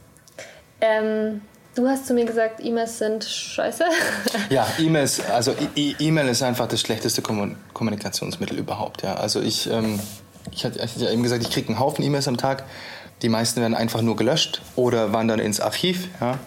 Ähm, 0.80 1.40
Du 1.76 1.86
hast 1.88 2.08
zu 2.08 2.14
mir 2.14 2.24
gesagt, 2.24 2.60
E-Mails 2.62 2.98
sind 2.98 3.24
scheiße. 3.24 3.84
Ja, 4.50 4.66
E-Mails, 4.78 5.24
also 5.30 5.54
E-Mail 5.76 6.28
ist 6.28 6.42
einfach 6.42 6.66
das 6.66 6.80
schlechteste 6.80 7.22
Kommunikationsmittel 7.22 8.58
überhaupt. 8.58 9.02
Ja. 9.02 9.14
Also 9.14 9.40
ich, 9.40 9.70
ähm, 9.70 10.00
ich 10.50 10.64
hatte, 10.64 10.80
ja 10.96 11.10
eben 11.10 11.22
gesagt, 11.22 11.42
ich 11.42 11.50
kriege 11.50 11.68
einen 11.68 11.78
Haufen 11.78 12.04
E-Mails 12.04 12.28
am 12.28 12.36
Tag. 12.36 12.64
Die 13.22 13.28
meisten 13.28 13.60
werden 13.60 13.74
einfach 13.74 14.02
nur 14.02 14.16
gelöscht 14.16 14.62
oder 14.76 15.12
wandern 15.12 15.40
ins 15.40 15.60
Archiv. 15.60 16.08
Ja. 16.20 16.38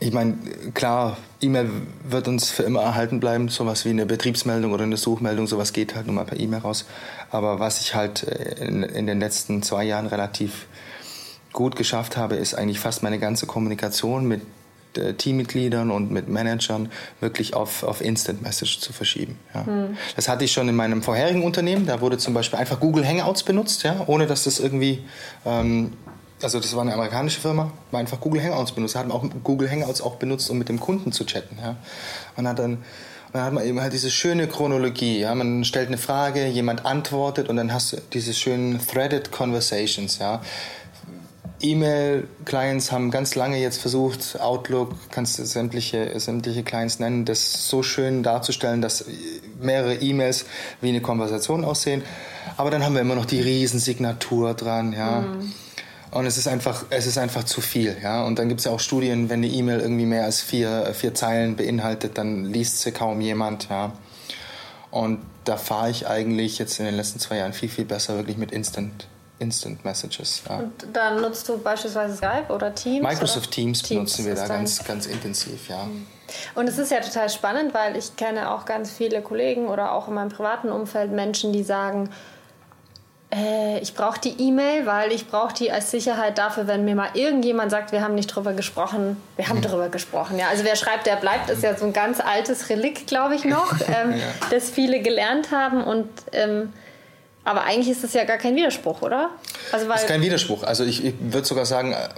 Ich 0.00 0.12
meine, 0.12 0.36
klar, 0.74 1.16
E-Mail 1.40 1.70
wird 2.08 2.28
uns 2.28 2.50
für 2.50 2.62
immer 2.62 2.82
erhalten 2.82 3.20
bleiben. 3.20 3.48
Sowas 3.48 3.84
wie 3.84 3.90
eine 3.90 4.06
Betriebsmeldung 4.06 4.72
oder 4.72 4.84
eine 4.84 4.96
Suchmeldung, 4.96 5.46
sowas 5.46 5.72
geht 5.72 5.94
halt 5.94 6.06
nur 6.06 6.14
mal 6.14 6.24
per 6.24 6.38
E-Mail 6.38 6.60
raus. 6.60 6.84
Aber 7.30 7.58
was 7.58 7.80
ich 7.80 7.94
halt 7.94 8.24
äh, 8.24 8.64
in, 8.64 8.82
in 8.82 9.06
den 9.06 9.20
letzten 9.20 9.62
zwei 9.62 9.84
Jahren 9.84 10.06
relativ 10.06 10.66
gut 11.52 11.76
geschafft 11.76 12.16
habe, 12.16 12.34
ist 12.36 12.54
eigentlich 12.54 12.80
fast 12.80 13.02
meine 13.02 13.18
ganze 13.18 13.46
Kommunikation 13.46 14.26
mit 14.26 14.42
äh, 14.98 15.14
Teammitgliedern 15.14 15.90
und 15.90 16.10
mit 16.10 16.28
Managern 16.28 16.90
wirklich 17.20 17.54
auf, 17.54 17.82
auf 17.82 18.00
Instant 18.00 18.42
Message 18.42 18.80
zu 18.80 18.92
verschieben. 18.92 19.38
Ja. 19.54 19.66
Hm. 19.66 19.96
Das 20.16 20.28
hatte 20.28 20.44
ich 20.44 20.52
schon 20.52 20.68
in 20.68 20.76
meinem 20.76 21.02
vorherigen 21.02 21.42
Unternehmen. 21.42 21.86
Da 21.86 22.00
wurde 22.00 22.18
zum 22.18 22.34
Beispiel 22.34 22.58
einfach 22.58 22.80
Google 22.80 23.06
Hangouts 23.06 23.42
benutzt, 23.42 23.82
ja, 23.82 24.04
ohne 24.06 24.26
dass 24.26 24.44
das 24.44 24.60
irgendwie, 24.60 25.02
ähm, 25.44 25.92
also 26.42 26.60
das 26.60 26.74
war 26.74 26.82
eine 26.82 26.94
amerikanische 26.94 27.40
Firma, 27.40 27.72
war 27.90 28.00
einfach 28.00 28.20
Google 28.20 28.42
Hangouts 28.42 28.72
benutzt. 28.72 28.94
Da 28.94 29.00
hat 29.00 29.08
man 29.08 29.16
auch 29.16 29.24
Google 29.42 29.70
Hangouts 29.70 30.00
auch 30.00 30.16
benutzt, 30.16 30.50
um 30.50 30.58
mit 30.58 30.68
dem 30.68 30.80
Kunden 30.80 31.12
zu 31.12 31.24
chatten. 31.24 31.56
Ja. 31.60 31.76
Man 32.36 32.48
hat 32.48 32.58
dann 32.58 32.78
dann 33.34 33.42
hat 33.42 33.52
man 33.52 33.66
eben 33.66 33.80
halt 33.80 33.92
diese 33.92 34.12
schöne 34.12 34.46
Chronologie. 34.46 35.18
Ja? 35.18 35.34
Man 35.34 35.64
stellt 35.64 35.88
eine 35.88 35.98
Frage, 35.98 36.46
jemand 36.46 36.86
antwortet 36.86 37.48
und 37.48 37.56
dann 37.56 37.72
hast 37.72 37.92
du 37.92 37.96
diese 38.12 38.32
schönen 38.32 38.78
threaded 38.78 39.32
conversations. 39.32 40.18
Ja? 40.18 40.40
E-Mail-Clients 41.64 42.92
haben 42.92 43.10
ganz 43.10 43.34
lange 43.34 43.58
jetzt 43.58 43.80
versucht, 43.80 44.40
Outlook, 44.40 44.94
kannst 45.10 45.38
du 45.38 45.44
sämtliche, 45.44 46.18
sämtliche 46.20 46.62
Clients 46.62 46.98
nennen, 46.98 47.24
das 47.24 47.68
so 47.68 47.82
schön 47.82 48.22
darzustellen, 48.22 48.82
dass 48.82 49.06
mehrere 49.60 49.94
E-Mails 49.94 50.44
wie 50.80 50.90
eine 50.90 51.00
Konversation 51.00 51.64
aussehen. 51.64 52.02
Aber 52.56 52.70
dann 52.70 52.84
haben 52.84 52.94
wir 52.94 53.00
immer 53.00 53.14
noch 53.14 53.24
die 53.24 53.40
Riesensignatur 53.40 54.54
dran, 54.54 54.92
ja. 54.92 55.20
Mhm. 55.22 55.52
Und 56.10 56.26
es 56.26 56.38
ist 56.38 56.46
einfach, 56.46 56.84
es 56.90 57.06
ist 57.06 57.18
einfach 57.18 57.42
zu 57.42 57.60
viel. 57.60 57.96
Ja? 58.00 58.22
Und 58.22 58.38
dann 58.38 58.48
gibt 58.48 58.60
es 58.60 58.66
ja 58.66 58.72
auch 58.72 58.78
Studien, 58.78 59.30
wenn 59.30 59.42
die 59.42 59.52
E-Mail 59.58 59.80
irgendwie 59.80 60.06
mehr 60.06 60.24
als 60.24 60.40
vier, 60.40 60.94
vier 60.94 61.12
Zeilen 61.12 61.56
beinhaltet, 61.56 62.18
dann 62.18 62.44
liest 62.44 62.82
sie 62.82 62.92
kaum 62.92 63.20
jemand. 63.20 63.68
Ja? 63.68 63.94
Und 64.92 65.18
da 65.44 65.56
fahre 65.56 65.90
ich 65.90 66.06
eigentlich 66.06 66.60
jetzt 66.60 66.78
in 66.78 66.86
den 66.86 66.94
letzten 66.94 67.18
zwei 67.18 67.38
Jahren 67.38 67.52
viel, 67.52 67.68
viel 67.68 67.84
besser 67.84 68.14
wirklich 68.14 68.36
mit 68.36 68.52
Instant, 68.52 69.08
Instant 69.38 69.84
Messages. 69.84 70.42
Ja. 70.48 70.58
Und 70.58 70.72
dann 70.92 71.20
nutzt 71.20 71.48
du 71.48 71.58
beispielsweise 71.58 72.16
Skype 72.16 72.52
oder 72.52 72.74
Teams? 72.74 73.02
Microsoft 73.02 73.46
oder? 73.46 73.50
Teams, 73.50 73.82
Teams 73.82 73.88
benutzen 73.88 74.26
wir 74.26 74.34
da 74.34 74.46
ganz, 74.46 74.84
ganz 74.84 75.06
intensiv, 75.06 75.68
ja. 75.68 75.84
Mhm. 75.84 76.06
Und 76.54 76.68
es 76.68 76.78
ist 76.78 76.90
ja 76.90 77.00
total 77.00 77.28
spannend, 77.28 77.74
weil 77.74 77.96
ich 77.96 78.16
kenne 78.16 78.50
auch 78.50 78.64
ganz 78.64 78.90
viele 78.90 79.22
Kollegen 79.22 79.66
oder 79.66 79.92
auch 79.92 80.08
in 80.08 80.14
meinem 80.14 80.30
privaten 80.30 80.70
Umfeld 80.70 81.12
Menschen, 81.12 81.52
die 81.52 81.62
sagen, 81.62 82.10
äh, 83.34 83.78
ich 83.80 83.94
brauche 83.94 84.20
die 84.20 84.40
E-Mail, 84.40 84.86
weil 84.86 85.12
ich 85.12 85.28
brauche 85.28 85.52
die 85.52 85.70
als 85.70 85.90
Sicherheit 85.90 86.38
dafür, 86.38 86.66
wenn 86.66 86.84
mir 86.84 86.94
mal 86.94 87.10
irgendjemand 87.14 87.70
sagt, 87.70 87.92
wir 87.92 88.00
haben 88.00 88.14
nicht 88.14 88.28
drüber 88.28 88.52
gesprochen. 88.52 89.16
Wir 89.36 89.48
haben 89.48 89.58
mhm. 89.58 89.62
drüber 89.62 89.88
gesprochen, 89.88 90.38
ja. 90.38 90.48
Also 90.48 90.64
wer 90.64 90.76
schreibt, 90.76 91.06
der 91.06 91.16
bleibt, 91.16 91.50
ist 91.50 91.62
ja 91.62 91.76
so 91.76 91.84
ein 91.84 91.92
ganz 91.92 92.20
altes 92.20 92.68
Relikt, 92.70 93.06
glaube 93.06 93.34
ich 93.34 93.44
noch, 93.44 93.72
ähm, 93.88 94.12
ja. 94.12 94.24
das 94.50 94.70
viele 94.70 95.00
gelernt 95.00 95.50
haben 95.50 95.82
und 95.82 96.08
ähm, 96.32 96.72
aber 97.44 97.64
eigentlich 97.64 97.90
ist 97.90 98.02
das 98.04 98.14
ja 98.14 98.24
gar 98.24 98.38
kein 98.38 98.56
Widerspruch, 98.56 99.02
oder? 99.02 99.30
Also 99.72 99.86
weil 99.86 99.94
das 99.94 100.02
ist 100.02 100.08
kein 100.08 100.22
Widerspruch. 100.22 100.62
Also 100.62 100.84
ich, 100.84 101.04
ich 101.04 101.14
würde 101.20 101.46
sogar 101.46 101.66
sagen, 101.66 101.92
äh, 101.92 102.08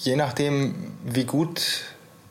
je 0.00 0.16
nachdem, 0.16 0.92
wie 1.04 1.24
gut 1.24 1.62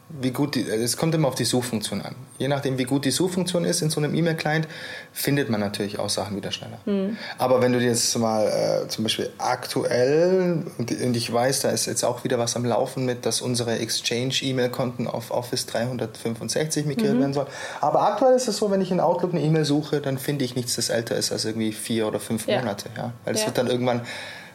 wie 0.10 0.32
gut 0.32 0.56
die, 0.56 0.62
es 0.62 0.96
kommt 0.96 1.14
immer 1.16 1.28
auf 1.28 1.36
die 1.36 1.44
Suchfunktion 1.44 2.02
an. 2.02 2.16
Je 2.38 2.48
nachdem, 2.48 2.78
wie 2.78 2.86
gut 2.86 3.04
die 3.04 3.12
Suchfunktion 3.12 3.66
ist 3.66 3.82
in 3.82 3.90
so 3.90 4.00
einem 4.00 4.16
E-Mail-Client, 4.16 4.68
findet 5.12 5.50
man 5.50 5.60
natürlich 5.60 6.00
auch 6.00 6.10
Sachen 6.10 6.38
wieder 6.38 6.52
schneller. 6.52 6.80
Mhm. 6.86 7.18
Aber 7.38 7.62
wenn 7.62 7.74
du 7.74 7.80
jetzt 7.80 8.18
mal 8.18 8.48
äh, 8.48 8.88
zum 8.88 9.04
Beispiel 9.04 9.30
aktuell, 9.38 10.64
und, 10.78 10.92
und, 10.92 11.18
ich 11.18 11.32
weiß, 11.32 11.60
da 11.62 11.70
ist 11.70 11.88
jetzt 11.88 12.06
auch 12.06 12.24
wieder 12.24 12.40
was 12.40 12.56
am 12.56 12.64
Laufen 12.64 13.06
mit, 13.06 13.26
dass 13.26 13.42
unsere 13.42 13.80
Exchange-E-Mail-Konten 13.80 15.08
auf 15.08 15.32
Office 15.32 15.66
365 15.66 16.86
migriert 16.86 17.16
mhm. 17.16 17.20
werden 17.20 17.34
soll. 17.34 17.48
Aber 17.82 18.04
aktuell 18.04 18.36
ist 18.36 18.48
es 18.48 18.58
so, 18.58 18.72
wenn 18.72 18.80
ich 18.80 18.92
in 18.92 19.02
Outlook 19.02 19.34
eine 19.34 19.42
E-Mail 19.42 19.66
suche, 19.66 20.00
dann 20.00 20.18
finde 20.18 20.46
ich 20.46 20.56
nichts, 20.56 20.78
das 20.78 20.90
älter 20.90 21.18
ist 21.18 21.34
als 21.34 21.44
irgendwie 21.44 21.74
vier 21.74 22.08
oder 22.08 22.22
fünf 22.22 22.48
ja. 22.48 22.60
Monate. 22.60 22.90
Ja? 22.96 23.12
Weil 23.26 23.36
es 23.36 23.42
ja. 23.42 23.48
wird 23.48 23.58
dann 23.58 23.68
irgendwann 23.68 24.02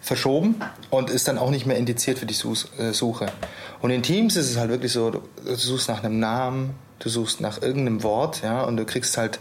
verschoben 0.02 0.56
und 0.90 1.10
ist 1.10 1.28
dann 1.28 1.38
auch 1.38 1.50
nicht 1.50 1.64
mehr 1.64 1.76
indiziert 1.76 2.18
für 2.18 2.26
die 2.26 2.34
äh, 2.34 2.92
Suche. 2.92 3.26
Und 3.80 3.90
in 3.90 4.02
Teams 4.02 4.36
ist 4.36 4.50
es 4.50 4.58
halt 4.58 4.68
wirklich 4.68 4.92
so, 4.92 5.10
du, 5.10 5.20
suchst 5.54 5.88
nach 5.88 6.02
einem 6.02 6.18
Namen, 6.18 6.74
du 6.98 7.08
suchst 7.08 7.40
nach 7.40 7.62
irgendeinem 7.62 8.02
Wort, 8.02 8.42
ja, 8.42 8.64
und 8.64 8.76
du 8.76 8.84
kriegst 8.84 9.16
halt 9.16 9.38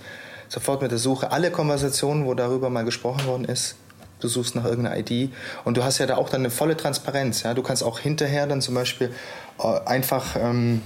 sofort 0.47 0.83
mit 0.83 0.91
der 0.91 0.99
Suche 0.99 1.31
alle 1.31 1.49
Konversationen, 1.49 2.25
wo 2.25 2.35
darüber 2.35 2.69
mal 2.69 2.85
gesprochen 2.85 3.25
worden 3.25 3.45
ist. 3.45 3.75
Du 4.19 4.27
suchst 4.27 4.55
nach 4.55 4.65
irgendeiner 4.65 4.97
ID 4.99 5.31
und 5.65 5.77
du 5.77 5.83
hast 5.83 5.97
ja 5.97 6.05
da 6.05 6.17
auch 6.17 6.29
dann 6.29 6.41
eine 6.41 6.51
volle 6.51 6.77
Transparenz. 6.77 7.41
Ja? 7.41 7.55
Du 7.55 7.63
kannst 7.63 7.83
auch 7.83 7.97
hinterher 7.97 8.45
dann 8.45 8.61
zum 8.61 8.75
Beispiel 8.75 9.11
äh, 9.57 9.79
einfach, 9.85 10.35
ähm, 10.35 10.83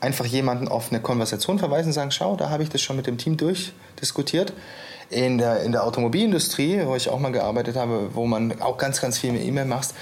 einfach 0.00 0.24
jemanden 0.24 0.66
auf 0.66 0.90
eine 0.90 1.00
Konversation 1.00 1.60
verweisen 1.60 1.90
und 1.90 1.92
sagen, 1.92 2.10
schau, 2.10 2.34
da 2.34 2.50
habe 2.50 2.64
ich 2.64 2.68
das 2.68 2.82
schon 2.82 2.96
mit 2.96 3.06
dem 3.06 3.16
Team 3.16 3.36
durchdiskutiert 3.36 4.52
in 5.10 5.38
der, 5.38 5.62
in 5.62 5.72
der 5.72 5.84
Automobilindustrie, 5.84 6.82
wo 6.84 6.94
ich 6.94 7.08
auch 7.08 7.18
mal 7.18 7.32
gearbeitet 7.32 7.76
habe, 7.76 8.10
wo 8.14 8.26
man 8.26 8.60
auch 8.60 8.76
ganz, 8.76 9.00
ganz 9.00 9.18
viel 9.18 9.32
mit 9.32 9.42
E-Mail 9.44 9.64
macht, 9.64 9.94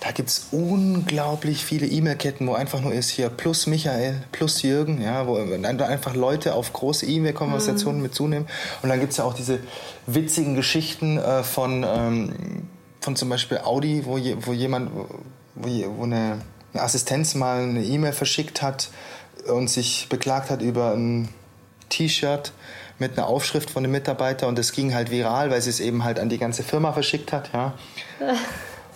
da 0.00 0.10
gibt 0.10 0.28
es 0.28 0.48
unglaublich 0.50 1.64
viele 1.64 1.86
E-Mail-Ketten, 1.86 2.46
wo 2.46 2.52
einfach 2.52 2.80
nur 2.80 2.92
ist 2.92 3.08
hier 3.08 3.30
plus 3.30 3.66
Michael, 3.66 4.22
plus 4.32 4.60
Jürgen, 4.60 5.00
ja, 5.00 5.26
wo 5.26 5.36
einfach 5.36 6.14
Leute 6.14 6.54
auf 6.54 6.74
große 6.74 7.06
E-Mail-Konversationen 7.06 7.98
mhm. 7.98 8.02
mit 8.02 8.14
zunehmen. 8.14 8.46
Und 8.82 8.90
dann 8.90 9.00
gibt 9.00 9.12
es 9.12 9.18
ja 9.18 9.24
auch 9.24 9.32
diese 9.32 9.60
witzigen 10.06 10.56
Geschichten 10.56 11.16
äh, 11.16 11.42
von, 11.42 11.86
ähm, 11.88 12.34
von 13.00 13.16
zum 13.16 13.30
Beispiel 13.30 13.58
Audi, 13.58 14.04
wo, 14.04 14.18
je, 14.18 14.36
wo 14.40 14.52
jemand, 14.52 14.90
wo, 15.54 15.68
wo 15.96 16.02
eine, 16.02 16.40
eine 16.74 16.82
Assistenz 16.82 17.34
mal 17.34 17.62
eine 17.62 17.82
E-Mail 17.82 18.12
verschickt 18.12 18.60
hat 18.60 18.90
und 19.46 19.70
sich 19.70 20.08
beklagt 20.10 20.50
hat 20.50 20.60
über 20.60 20.92
ein 20.92 21.30
T-Shirt 21.88 22.52
mit 22.98 23.18
einer 23.18 23.26
Aufschrift 23.26 23.70
von 23.70 23.84
einem 23.84 23.92
Mitarbeiter 23.92 24.48
und 24.48 24.58
das 24.58 24.72
ging 24.72 24.94
halt 24.94 25.10
viral, 25.10 25.50
weil 25.50 25.60
sie 25.60 25.70
es 25.70 25.80
eben 25.80 26.04
halt 26.04 26.18
an 26.18 26.28
die 26.28 26.38
ganze 26.38 26.62
Firma 26.62 26.92
verschickt 26.92 27.32
hat, 27.32 27.50
ja. 27.52 27.74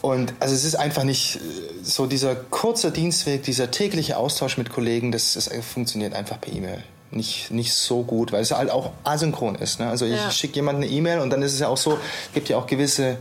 Und 0.01 0.33
also 0.39 0.55
es 0.55 0.63
ist 0.63 0.77
einfach 0.77 1.03
nicht 1.03 1.37
äh, 1.37 1.41
so 1.83 2.07
dieser 2.07 2.37
kurze 2.37 2.93
Dienstweg, 2.93 3.43
dieser 3.43 3.73
tägliche 3.73 4.17
Austausch 4.17 4.57
mit 4.57 4.71
Kollegen, 4.71 5.11
das, 5.11 5.35
das 5.35 5.51
funktioniert 5.73 6.15
einfach 6.15 6.41
per 6.41 6.53
E-Mail 6.53 6.85
nicht, 7.11 7.51
nicht 7.51 7.73
so 7.73 8.03
gut, 8.03 8.33
weil 8.33 8.43
es 8.43 8.51
halt 8.51 8.71
auch 8.71 8.93
asynchron 9.05 9.55
ist. 9.55 9.81
Ne? 9.81 9.89
Also 9.89 10.05
ich 10.07 10.13
ja. 10.13 10.31
schicke 10.31 10.57
jemanden 10.57 10.83
eine 10.83 10.91
E-Mail 10.91 11.21
und 11.21 11.31
dann 11.31 11.43
ist 11.43 11.55
es 11.55 11.61
ja 11.61 11.69
auch 11.69 11.77
so, 11.77 11.93
es 11.93 12.35
gibt 12.35 12.49
ja 12.49 12.59
auch 12.59 12.67
gewisse, 12.67 13.19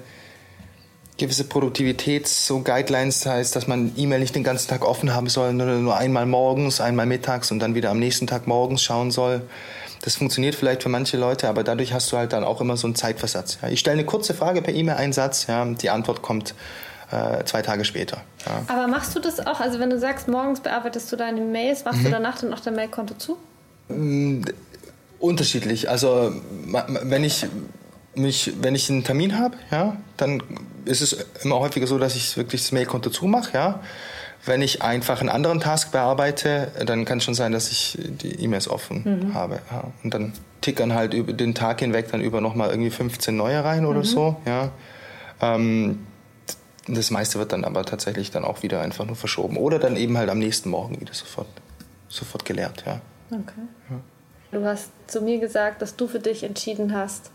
gewisse 1.17 1.45
Produktivitäts-, 1.45 2.45
so 2.45 2.61
Guidelines, 2.61 3.21
das 3.21 3.33
heißt, 3.33 3.55
dass 3.55 3.67
man 3.67 3.93
E-Mail 3.95 4.19
nicht 4.19 4.35
den 4.35 4.43
ganzen 4.43 4.67
Tag 4.67 4.83
offen 4.85 5.13
haben 5.13 5.29
soll, 5.29 5.53
nur, 5.53 5.67
nur 5.67 5.97
einmal 5.97 6.25
morgens, 6.25 6.81
einmal 6.81 7.05
mittags 7.05 7.51
und 7.51 7.59
dann 7.59 7.75
wieder 7.75 7.91
am 7.91 7.99
nächsten 7.99 8.27
Tag 8.27 8.47
morgens 8.47 8.83
schauen 8.83 9.11
soll. 9.11 9.41
Das 10.01 10.15
funktioniert 10.15 10.55
vielleicht 10.55 10.83
für 10.83 10.89
manche 10.89 11.17
Leute, 11.17 11.47
aber 11.49 11.63
dadurch 11.63 11.93
hast 11.93 12.11
du 12.11 12.17
halt 12.17 12.33
dann 12.33 12.43
auch 12.43 12.61
immer 12.61 12.77
so 12.77 12.87
einen 12.87 12.95
Zeitversatz. 12.95 13.59
Ja. 13.61 13.69
Ich 13.69 13.79
stelle 13.79 13.95
eine 13.95 14.05
kurze 14.05 14.33
Frage 14.33 14.61
per 14.61 14.73
E-Mail, 14.73 14.95
einen 14.95 15.13
Satz, 15.13 15.47
ja, 15.47 15.65
die 15.65 15.89
Antwort 15.89 16.21
kommt 16.21 16.53
äh, 17.11 17.43
zwei 17.45 17.61
Tage 17.61 17.85
später. 17.85 18.21
Ja. 18.45 18.63
Aber 18.67 18.87
machst 18.87 19.15
du 19.15 19.19
das 19.19 19.45
auch? 19.45 19.59
Also 19.59 19.79
wenn 19.79 19.89
du 19.89 19.99
sagst, 19.99 20.27
morgens 20.27 20.59
bearbeitest 20.59 21.11
du 21.11 21.15
deine 21.15 21.41
Mails, 21.41 21.85
machst 21.85 21.99
mhm. 21.99 22.05
du 22.05 22.11
danach 22.11 22.39
dann 22.39 22.53
auch 22.53 22.59
dein 22.59 22.75
Mailkonto 22.75 23.15
zu? 23.15 23.37
Mm, 23.89 24.41
unterschiedlich. 25.19 25.89
Also 25.89 26.33
wenn 27.03 27.23
ich 27.23 27.47
mich, 28.15 28.53
wenn 28.61 28.75
ich 28.75 28.89
einen 28.89 29.03
Termin 29.03 29.37
habe, 29.37 29.55
ja, 29.71 29.95
dann 30.17 30.43
ist 30.85 31.01
es 31.01 31.25
immer 31.43 31.59
häufiger 31.59 31.87
so, 31.87 31.97
dass 31.97 32.15
ich 32.15 32.35
wirklich 32.37 32.61
das 32.61 32.71
Mailkonto 32.71 33.09
zumache, 33.09 33.53
ja. 33.53 33.79
Wenn 34.45 34.61
ich 34.61 34.81
einfach 34.81 35.19
einen 35.19 35.29
anderen 35.29 35.59
Task 35.59 35.91
bearbeite, 35.91 36.71
dann 36.85 37.05
kann 37.05 37.17
es 37.17 37.25
schon 37.25 37.33
sein, 37.33 37.51
dass 37.51 37.69
ich 37.71 37.97
die 38.01 38.41
E-Mails 38.43 38.69
offen 38.69 39.03
mhm. 39.03 39.33
habe. 39.33 39.59
Ja. 39.71 39.91
Und 40.03 40.13
dann 40.13 40.33
tickern 40.61 40.93
halt 40.93 41.13
über 41.13 41.33
den 41.33 41.53
Tag 41.53 41.79
hinweg 41.79 42.11
dann 42.11 42.21
über 42.21 42.41
nochmal 42.41 42.69
irgendwie 42.69 42.89
15 42.89 43.35
neue 43.35 43.63
rein 43.63 43.85
oder 43.85 43.99
mhm. 43.99 44.05
so. 44.05 44.35
Ja. 44.45 44.71
Ähm, 45.41 46.05
das 46.87 47.11
meiste 47.11 47.39
wird 47.39 47.51
dann 47.51 47.65
aber 47.65 47.83
tatsächlich 47.83 48.31
dann 48.31 48.45
auch 48.45 48.63
wieder 48.63 48.81
einfach 48.81 49.05
nur 49.05 49.15
verschoben. 49.15 49.57
Oder 49.57 49.79
dann 49.79 49.97
eben 49.97 50.17
halt 50.17 50.29
am 50.29 50.39
nächsten 50.39 50.69
Morgen 50.69 50.99
wieder 51.01 51.13
sofort, 51.13 51.47
sofort 52.07 52.45
geleert. 52.45 52.83
Ja. 52.85 53.01
Okay. 53.31 53.67
Ja. 53.89 53.99
Du 54.51 54.65
hast 54.65 54.89
zu 55.07 55.21
mir 55.21 55.39
gesagt, 55.39 55.81
dass 55.81 55.97
du 55.97 56.07
für 56.07 56.19
dich 56.19 56.43
entschieden 56.43 56.95
hast, 56.95 57.31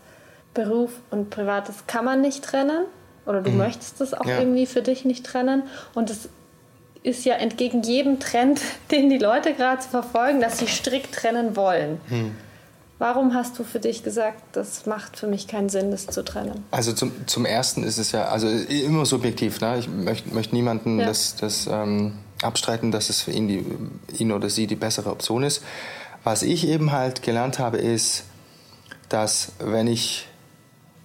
Beruf 0.53 0.91
und 1.11 1.29
Privates 1.29 1.85
kann 1.87 2.05
man 2.05 2.21
nicht 2.21 2.43
trennen. 2.43 2.85
Oder 3.25 3.41
du 3.41 3.51
mhm. 3.51 3.57
möchtest 3.57 4.01
das 4.01 4.13
auch 4.13 4.25
ja. 4.25 4.39
irgendwie 4.39 4.65
für 4.65 4.81
dich 4.81 5.05
nicht 5.05 5.25
trennen. 5.25 5.63
Und 5.93 6.09
es 6.09 6.29
ist 7.03 7.25
ja 7.25 7.35
entgegen 7.35 7.83
jedem 7.83 8.19
Trend, 8.19 8.61
den 8.91 9.09
die 9.09 9.17
Leute 9.17 9.53
gerade 9.53 9.81
verfolgen, 9.81 10.41
dass 10.41 10.59
sie 10.59 10.67
strikt 10.67 11.13
trennen 11.13 11.55
wollen. 11.55 12.01
Hm. 12.07 12.31
Warum 12.99 13.33
hast 13.33 13.59
du 13.59 13.65
für 13.65 13.79
dich 13.79 14.03
gesagt, 14.03 14.41
das 14.53 14.85
macht 14.85 15.17
für 15.17 15.27
mich 15.27 15.47
keinen 15.47 15.67
Sinn, 15.67 15.91
das 15.91 16.07
zu 16.07 16.23
trennen? 16.23 16.63
Also 16.71 16.93
zum, 16.93 17.11
zum 17.27 17.45
Ersten 17.45 17.83
ist 17.83 17.97
es 17.97 18.13
ja 18.13 18.25
also 18.25 18.47
immer 18.47 19.05
subjektiv. 19.05 19.59
Ne? 19.59 19.77
Ich 19.79 19.89
möchte 19.89 20.33
möcht 20.33 20.53
niemanden 20.53 20.99
ja. 20.99 21.07
das, 21.07 21.35
das 21.35 21.67
ähm, 21.67 22.13
abstreiten, 22.41 22.91
dass 22.91 23.09
es 23.09 23.21
für 23.21 23.31
ihn, 23.31 23.47
die, 23.47 23.65
ihn 24.17 24.31
oder 24.31 24.49
sie 24.49 24.67
die 24.67 24.75
bessere 24.75 25.09
Option 25.09 25.43
ist. 25.43 25.63
Was 26.23 26.43
ich 26.43 26.65
eben 26.67 26.93
halt 26.93 27.23
gelernt 27.23 27.59
habe, 27.59 27.77
ist, 27.77 28.23
dass 29.09 29.51
wenn 29.59 29.87
ich, 29.87 30.27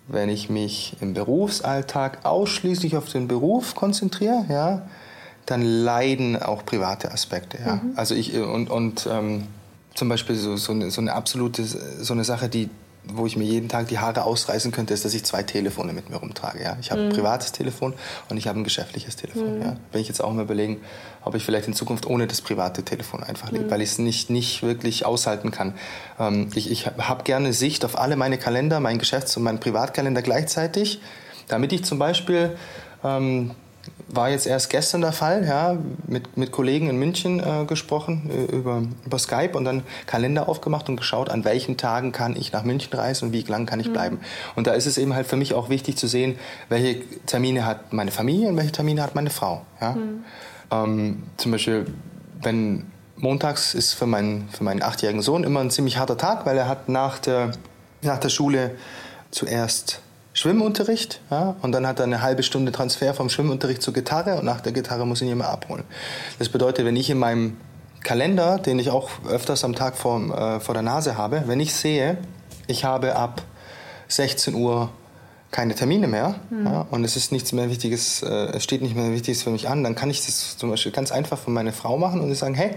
wenn 0.06 0.28
ich 0.28 0.48
mich 0.50 0.96
im 1.00 1.14
Berufsalltag 1.14 2.24
ausschließlich 2.24 2.96
auf 2.96 3.11
den 3.11 3.26
Beruf 3.26 3.74
konzentriere, 3.74 4.44
ja, 4.48 4.88
dann 5.50 5.62
leiden 5.62 6.40
auch 6.40 6.64
private 6.64 7.11
Aspekte. 7.11 7.58
Ja. 7.64 7.76
Mhm. 7.76 7.92
Also 7.96 8.14
ich 8.14 8.34
und, 8.37 8.70
und 8.70 9.08
ähm, 9.11 9.44
zum 9.94 10.08
Beispiel 10.08 10.37
so, 10.37 10.56
so, 10.56 10.72
eine, 10.72 10.90
so 10.90 11.00
eine 11.00 11.14
absolute 11.14 11.64
so 11.64 12.12
eine 12.12 12.24
Sache, 12.24 12.48
die 12.48 12.68
wo 13.11 13.26
ich 13.26 13.37
mir 13.37 13.44
jeden 13.44 13.68
Tag 13.68 13.88
die 13.88 13.98
Haare 13.98 14.24
ausreißen 14.24 14.70
könnte, 14.70 14.92
ist, 14.92 15.04
dass 15.04 15.14
ich 15.14 15.24
zwei 15.24 15.42
Telefone 15.42 15.92
mit 15.92 16.11
mir 16.11 16.16
rumtrage. 16.16 16.62
Ja. 16.62 16.76
Ich 16.80 16.90
habe 16.90 17.00
mhm. 17.00 17.08
ein 17.08 17.14
privates 17.14 17.52
Telefon 17.52 17.94
und 18.28 18.37
ich 18.37 18.46
habe 18.46 18.58
ein 18.58 18.64
geschäftliches 18.64 19.16
Telefon. 19.16 19.56
Mhm. 19.56 19.62
Ja. 19.62 19.76
Wenn 19.92 20.00
ich 20.00 20.08
jetzt 20.08 20.22
auch 20.22 20.32
mal 20.32 20.42
überlegen, 20.42 20.82
ob 21.24 21.34
ich 21.34 21.42
vielleicht 21.42 21.68
in 21.68 21.74
Zukunft 21.74 22.06
ohne 22.06 22.26
das 22.26 22.42
private 22.42 22.82
Telefon 22.82 23.22
einfach 23.22 23.50
lebe, 23.50 23.64
mhm. 23.64 23.70
weil 23.70 23.80
ich 23.80 23.90
es 23.90 23.98
nicht, 23.98 24.30
nicht 24.30 24.62
wirklich 24.62 25.06
aushalten 25.06 25.50
kann. 25.50 25.74
Ähm, 26.18 26.50
ich 26.54 26.70
ich 26.70 26.87
habe 26.87 27.24
gerne 27.24 27.52
Sicht 27.52 27.84
auf 27.84 27.98
alle 27.98 28.16
meine 28.16 28.37
Kalender, 28.37 28.80
meinen 28.80 28.98
Geschäfts- 28.98 29.37
und 29.37 29.42
meinen 29.42 29.61
Privatkalender 29.61 30.22
gleichzeitig, 30.22 31.00
damit 31.48 31.72
ich 31.72 31.84
zum 31.84 31.98
Beispiel 31.98 32.56
ähm, 33.02 33.52
war 34.09 34.31
jetzt 34.31 34.46
erst 34.46 34.70
gestern 34.70 35.03
der 35.03 35.12
Fall, 35.12 35.44
ja, 35.44 35.77
mit, 36.07 36.37
mit 36.37 36.51
Kollegen 36.51 36.88
in 36.88 36.96
München 36.98 37.40
äh, 37.40 37.64
gesprochen 37.66 38.31
äh, 38.31 38.57
über, 38.57 38.83
über 39.05 39.18
Skype 39.18 39.57
und 39.57 39.64
dann 39.64 39.83
Kalender 40.07 40.48
aufgemacht 40.48 40.88
und 40.88 40.96
geschaut, 40.96 41.29
an 41.29 41.44
welchen 41.44 41.77
Tagen 41.77 42.12
kann 42.12 42.35
ich 42.35 42.53
nach 42.53 42.64
München 42.64 42.92
reisen 42.92 43.27
und 43.27 43.33
wie 43.33 43.42
lang 43.42 43.66
kann 43.66 43.81
ich 43.81 43.88
mhm. 43.88 43.92
bleiben. 43.92 44.20
Und 44.57 44.66
da 44.66 44.72
ist 44.72 44.87
es 44.87 44.98
eben 44.98 45.14
halt 45.14 45.27
für 45.27 45.37
mich 45.37 45.55
auch 45.55 45.68
wichtig 45.68 45.96
zu 45.96 46.07
sehen, 46.07 46.38
welche 46.68 47.01
Termine 47.27 47.66
hat 47.66 47.92
meine 47.92 48.11
Familie 48.11 48.48
und 48.48 48.57
welche 48.57 48.72
Termine 48.72 49.03
hat 49.03 49.14
meine 49.14 49.31
Frau. 49.31 49.62
Ja? 49.81 49.92
Mhm. 49.92 50.24
Ähm, 50.70 51.22
zum 51.37 51.53
Beispiel, 51.53 51.87
wenn 52.42 52.87
montags 53.16 53.74
ist 53.74 53.94
für 53.94 54.07
meinen, 54.07 54.48
für 54.48 54.64
meinen 54.64 54.83
achtjährigen 54.83 55.22
Sohn 55.22 55.44
immer 55.44 55.61
ein 55.61 55.70
ziemlich 55.70 55.98
harter 55.98 56.16
Tag, 56.16 56.46
weil 56.46 56.57
er 56.57 56.68
hat 56.68 56.88
nach 56.88 57.18
der, 57.18 57.53
nach 58.03 58.18
der 58.18 58.29
Schule 58.29 58.72
zuerst 59.31 60.01
Schwimmunterricht 60.32 61.20
ja, 61.30 61.56
und 61.62 61.72
dann 61.72 61.86
hat 61.86 61.98
er 61.98 62.04
eine 62.04 62.22
halbe 62.22 62.42
Stunde 62.42 62.70
Transfer 62.70 63.14
vom 63.14 63.28
Schwimmunterricht 63.28 63.82
zur 63.82 63.94
Gitarre 63.94 64.36
und 64.36 64.44
nach 64.44 64.60
der 64.60 64.72
Gitarre 64.72 65.06
muss 65.06 65.20
ihn 65.20 65.28
jemand 65.28 65.50
abholen. 65.50 65.84
Das 66.38 66.48
bedeutet, 66.48 66.84
wenn 66.84 66.96
ich 66.96 67.10
in 67.10 67.18
meinem 67.18 67.56
Kalender, 68.04 68.58
den 68.58 68.78
ich 68.78 68.90
auch 68.90 69.10
öfters 69.28 69.64
am 69.64 69.74
Tag 69.74 69.96
vor, 69.96 70.20
äh, 70.20 70.60
vor 70.60 70.74
der 70.74 70.82
Nase 70.82 71.16
habe, 71.16 71.44
wenn 71.46 71.60
ich 71.60 71.74
sehe, 71.74 72.18
ich 72.66 72.84
habe 72.84 73.16
ab 73.16 73.42
16 74.08 74.54
Uhr 74.54 74.90
keine 75.50 75.74
Termine 75.74 76.08
mehr 76.08 76.34
mhm. 76.50 76.66
ja, 76.66 76.87
und 76.90 77.04
es 77.04 77.16
ist 77.16 77.32
nichts 77.32 77.52
mehr 77.52 77.70
Wichtiges, 77.70 78.22
äh, 78.22 78.26
es 78.26 78.64
steht 78.64 78.82
nicht 78.82 78.94
mehr 78.94 79.11
Wichtiges 79.12 79.42
für 79.42 79.50
mich 79.50 79.68
an, 79.68 79.82
dann 79.82 79.94
kann 79.94 80.11
ich 80.11 80.24
das 80.24 80.58
zum 80.58 80.70
Beispiel 80.70 80.92
ganz 80.92 81.11
einfach 81.11 81.38
von 81.38 81.54
meiner 81.54 81.72
Frau 81.72 81.96
machen 81.96 82.20
und 82.20 82.34
sagen, 82.34 82.54
hey, 82.54 82.76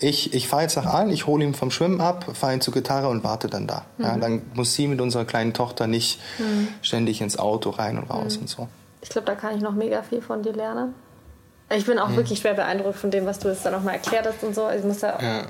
ich, 0.00 0.32
ich 0.32 0.48
fahre 0.48 0.62
jetzt 0.62 0.76
nach 0.76 0.86
Aalen, 0.86 1.10
ich 1.10 1.26
hole 1.26 1.44
ihn 1.44 1.54
vom 1.54 1.70
Schwimmen 1.70 2.00
ab, 2.00 2.24
fahre 2.34 2.54
ihn 2.54 2.60
zur 2.60 2.72
Gitarre 2.72 3.08
und 3.08 3.22
warte 3.22 3.48
dann 3.48 3.66
da. 3.66 3.84
Mhm. 3.98 4.04
Ja, 4.04 4.16
dann 4.16 4.42
muss 4.54 4.74
sie 4.74 4.88
mit 4.88 5.00
unserer 5.00 5.24
kleinen 5.26 5.52
Tochter 5.52 5.86
nicht 5.86 6.20
mhm. 6.38 6.68
ständig 6.80 7.20
ins 7.20 7.38
Auto 7.38 7.70
rein 7.70 7.98
und 7.98 8.08
raus 8.08 8.36
mhm. 8.36 8.42
und 8.42 8.48
so. 8.48 8.68
Ich 9.02 9.10
glaube, 9.10 9.26
da 9.26 9.34
kann 9.34 9.54
ich 9.54 9.62
noch 9.62 9.74
mega 9.74 10.02
viel 10.02 10.22
von 10.22 10.42
dir 10.42 10.52
lernen. 10.52 10.94
Ich 11.74 11.84
bin 11.84 11.98
auch 11.98 12.08
mhm. 12.08 12.16
wirklich 12.16 12.38
schwer 12.38 12.54
beeindruckt 12.54 12.96
von 12.96 13.10
dem, 13.10 13.26
was 13.26 13.40
du 13.40 13.48
jetzt 13.48 13.66
da 13.66 13.70
nochmal 13.70 13.94
erklärt 13.94 14.26
hast 14.26 14.42
und 14.42 14.54
so. 14.54 14.70
Ich 14.70 14.84
muss 14.84 15.00
da 15.00 15.18
ja. 15.20 15.42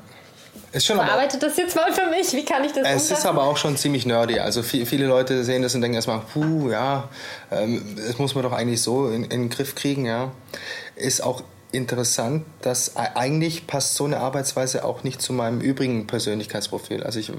Ist 0.73 0.87
schon 0.87 0.97
Verarbeitet 0.97 1.43
das 1.43 1.57
jetzt 1.57 1.75
mal 1.77 1.93
für 1.93 2.07
mich? 2.11 2.33
Wie 2.33 2.45
kann 2.45 2.65
ich 2.65 2.73
das 2.73 2.87
Es 2.87 2.93
umsetzen? 2.95 3.13
ist 3.15 3.27
aber 3.27 3.45
auch 3.45 3.57
schon 3.57 3.77
ziemlich 3.77 4.07
nerdy. 4.07 4.39
Also 4.39 4.63
viel, 4.63 4.87
viele 4.87 5.07
Leute 5.07 5.45
sehen 5.45 5.63
das 5.63 5.75
und 5.75 5.81
denken 5.81 5.95
erstmal, 5.97 6.21
puh, 6.21 6.71
ja, 6.71 7.09
ähm, 7.51 7.97
das 7.97 8.19
muss 8.19 8.35
man 8.35 8.45
doch 8.45 8.53
eigentlich 8.53 8.83
so 8.83 9.09
in, 9.09 9.25
in 9.25 9.29
den 9.43 9.51
Griff 9.51 9.75
kriegen, 9.75 10.07
ja. 10.07 10.31
Ist 10.97 11.23
auch 11.23 11.43
interessant, 11.77 12.45
dass 12.63 12.89
e-, 12.89 13.01
eigentlich 13.15 13.67
passt 13.67 13.95
so 13.95 14.05
eine 14.05 14.19
Arbeitsweise 14.19 14.85
auch 14.85 15.05
nicht 15.05 15.23
zu 15.23 15.33
meinem 15.33 15.61
übrigen 15.61 16.07
Persönlichkeitsprofil. 16.07 17.03
Also 17.03 17.21
ich, 17.21 17.33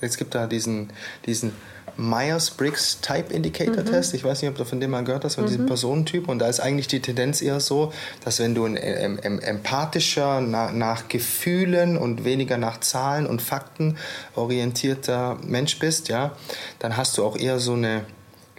es 0.00 0.16
gibt 0.16 0.34
da 0.34 0.46
diesen, 0.46 0.90
diesen 1.26 1.52
Myers-Briggs 1.96 3.00
Type 3.00 3.32
Indicator 3.32 3.84
Test. 3.84 4.12
Mhm. 4.12 4.16
Ich 4.16 4.24
weiß 4.24 4.42
nicht, 4.42 4.50
ob 4.50 4.56
du 4.56 4.64
von 4.64 4.80
dem 4.80 4.90
mal 4.90 5.04
gehört 5.04 5.24
hast, 5.24 5.34
von 5.34 5.44
mhm. 5.44 5.48
diesem 5.48 5.66
Personentyp. 5.66 6.28
Und 6.28 6.38
da 6.38 6.48
ist 6.48 6.60
eigentlich 6.60 6.88
die 6.88 7.00
Tendenz 7.00 7.42
eher 7.42 7.60
so, 7.60 7.92
dass 8.24 8.38
wenn 8.38 8.54
du 8.54 8.64
ein 8.64 8.76
empathischer, 8.76 10.40
nach, 10.40 10.72
nach 10.72 11.08
Gefühlen 11.08 11.96
und 11.96 12.24
weniger 12.24 12.56
nach 12.58 12.80
Zahlen 12.80 13.26
und 13.26 13.42
Fakten 13.42 13.98
orientierter 14.34 15.38
Mensch 15.44 15.78
bist, 15.78 16.08
ja, 16.08 16.36
dann 16.78 16.96
hast 16.96 17.18
du 17.18 17.24
auch 17.24 17.36
eher 17.36 17.58
so 17.58 17.74
eine 17.74 18.04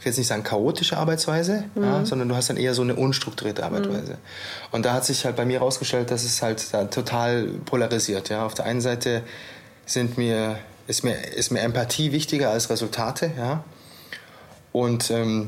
ich 0.03 0.05
will 0.05 0.09
jetzt 0.09 0.17
nicht 0.17 0.27
sagen 0.27 0.43
chaotische 0.43 0.97
Arbeitsweise, 0.97 1.63
mhm. 1.75 1.83
ja, 1.83 2.05
sondern 2.05 2.27
du 2.27 2.35
hast 2.35 2.49
dann 2.49 2.57
eher 2.57 2.73
so 2.73 2.81
eine 2.81 2.93
unstrukturierte 2.93 3.63
Arbeitsweise. 3.63 4.11
Mhm. 4.11 4.17
Und 4.71 4.85
da 4.85 4.91
hat 4.91 5.05
sich 5.05 5.23
halt 5.23 5.37
bei 5.37 5.45
mir 5.45 5.59
herausgestellt, 5.59 6.11
dass 6.11 6.25
es 6.25 6.41
halt 6.41 6.61
total 6.91 7.45
polarisiert. 7.63 8.27
Ja. 8.27 8.45
Auf 8.45 8.53
der 8.53 8.65
einen 8.65 8.81
Seite 8.81 9.23
sind 9.85 10.17
mir, 10.17 10.57
ist, 10.87 11.05
mir, 11.05 11.15
ist 11.35 11.51
mir 11.51 11.61
Empathie 11.61 12.11
wichtiger 12.11 12.49
als 12.49 12.69
Resultate. 12.69 13.31
Ja. 13.37 13.63
Und 14.73 15.09
ähm, 15.09 15.47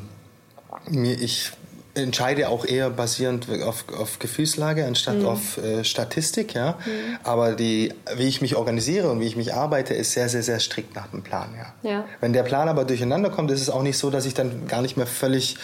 mir, 0.90 1.20
ich 1.20 1.52
entscheide 1.96 2.50
auch 2.50 2.66
eher 2.66 2.90
basierend 2.90 3.48
auf, 3.64 3.86
auf 3.98 4.20
Gefühlslage 4.20 4.86
anstatt 4.86 5.20
mhm. 5.20 5.26
auf 5.26 5.58
äh, 5.58 5.84
Statistik, 5.84 6.54
ja. 6.54 6.78
Mhm. 6.86 7.18
Aber 7.24 7.54
die, 7.54 7.94
wie 8.16 8.28
ich 8.28 8.42
mich 8.42 8.56
organisiere 8.56 9.10
und 9.10 9.22
wie 9.22 9.26
ich 9.26 9.36
mich 9.36 9.54
arbeite, 9.54 9.94
ist 9.94 10.12
sehr, 10.12 10.30
sehr, 10.30 10.44
sehr 10.44 10.60
strikt 10.60 10.96
nach 10.96 11.08
dem 11.08 11.24
Plan, 11.24 11.50
ja. 11.58 11.90
ja. 11.90 12.06
Wenn 12.20 12.34
der 12.34 12.44
Plan 12.44 12.68
aber 12.68 12.86
durcheinander 12.86 13.30
kommt, 13.30 13.50
ist 13.52 13.62
es 13.62 13.70
auch 13.70 13.82
nicht 13.82 13.98
so, 13.98 14.10
dass 14.10 14.26
ich 14.26 14.34
dann 14.34 14.68
gar 14.68 14.82
nicht 14.82 14.98
mehr 14.98 15.08
völlig 15.08 15.58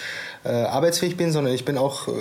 äh, 0.43 0.49
arbeitsfähig 0.49 1.17
bin, 1.17 1.31
sondern 1.31 1.53
ich 1.53 1.65
bin 1.65 1.77
auch 1.77 2.07
äh, 2.07 2.11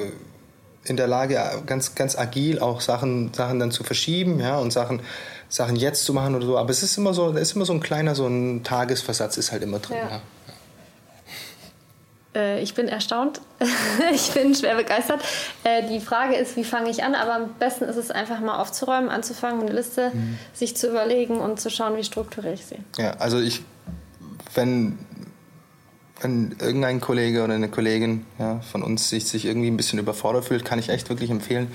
in 0.85 0.97
der 0.97 1.07
Lage, 1.07 1.39
ganz, 1.67 1.95
ganz 1.95 2.19
agil 2.19 2.59
auch 2.59 2.81
Sachen, 2.81 3.33
Sachen 3.35 3.59
dann 3.59 3.71
zu 3.71 3.85
verschieben, 3.85 4.41
ja, 4.41 4.59
und 4.59 4.73
Sachen, 4.73 5.03
Sachen 5.49 5.77
jetzt 5.77 6.05
zu 6.05 6.15
machen 6.15 6.35
oder 6.35 6.47
so. 6.47 6.59
Aber 6.59 6.71
es 6.71 6.83
ist 6.83 6.97
immer 6.97 7.15
so, 7.15 7.33
da 7.33 7.39
ist 7.39 7.55
immer 7.55 7.65
so 7.65 7.73
ein 7.73 7.81
kleiner, 7.81 8.15
so 8.15 8.27
ein 8.27 8.65
Tagesversatz 8.65 9.37
ist 9.37 9.53
halt 9.53 9.63
immer 9.63 9.79
drin, 9.79 9.99
ja. 9.99 10.11
ja. 10.11 10.23
Äh, 12.35 12.63
ich 12.63 12.75
bin 12.75 12.89
erstaunt. 12.89 13.41
ich 14.15 14.31
bin 14.33 14.55
schwer 14.55 14.77
begeistert. 14.77 15.21
Äh, 15.65 15.89
die 15.89 16.01
Frage 16.01 16.37
ist, 16.37 16.57
wie 16.57 16.65
fange 16.65 16.91
ich 16.91 17.03
an? 17.03 17.15
Aber 17.15 17.35
am 17.35 17.55
besten 17.59 17.85
ist 17.85 17.97
es 17.97 18.11
einfach 18.11 18.41
mal 18.41 18.59
aufzuräumen, 18.59 19.09
anzufangen, 19.09 19.63
eine 19.63 19.73
Liste 19.73 20.11
mhm. 20.15 20.39
sich 20.53 20.77
zu 20.77 20.89
überlegen 20.89 21.39
und 21.39 21.61
zu 21.61 21.71
schauen, 21.71 21.97
wie 21.97 22.05
strukturiere 22.05 22.55
ich 22.55 22.65
sie. 22.67 22.79
Ja, 22.99 23.13
also 23.19 23.41
ich, 23.41 23.63
wenn, 24.55 24.99
wenn 26.21 26.57
irgendein 26.61 27.01
Kollege 27.01 27.43
oder 27.43 27.55
eine 27.55 27.69
Kollegin 27.69 28.27
ja, 28.39 28.61
von 28.61 28.83
uns 28.83 29.11
sich, 29.11 29.27
sich 29.27 29.45
irgendwie 29.45 29.71
ein 29.71 29.77
bisschen 29.77 29.99
überfordert 29.99 30.45
fühlt, 30.45 30.65
kann 30.65 30.79
ich 30.79 30.89
echt 30.89 31.09
wirklich 31.09 31.31
empfehlen, 31.31 31.73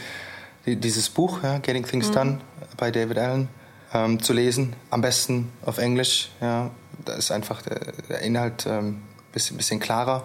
dieses 0.65 1.09
Buch, 1.09 1.43
ja, 1.43 1.59
Getting 1.59 1.85
Things 1.85 2.09
mhm. 2.09 2.13
Done 2.13 2.37
bei 2.77 2.91
David 2.91 3.19
Allen, 3.19 3.49
ähm, 3.93 4.21
zu 4.21 4.33
lesen. 4.33 4.73
Am 4.89 5.01
besten 5.01 5.51
auf 5.65 5.77
Englisch. 5.77 6.29
Ja. 6.41 6.71
Da 7.03 7.13
ist 7.13 7.31
einfach 7.31 7.61
der, 7.61 7.91
der 8.09 8.21
Inhalt 8.21 8.65
ähm, 8.67 9.01
bisschen, 9.35 9.57
bisschen 9.57 9.79
klarer. 9.79 10.23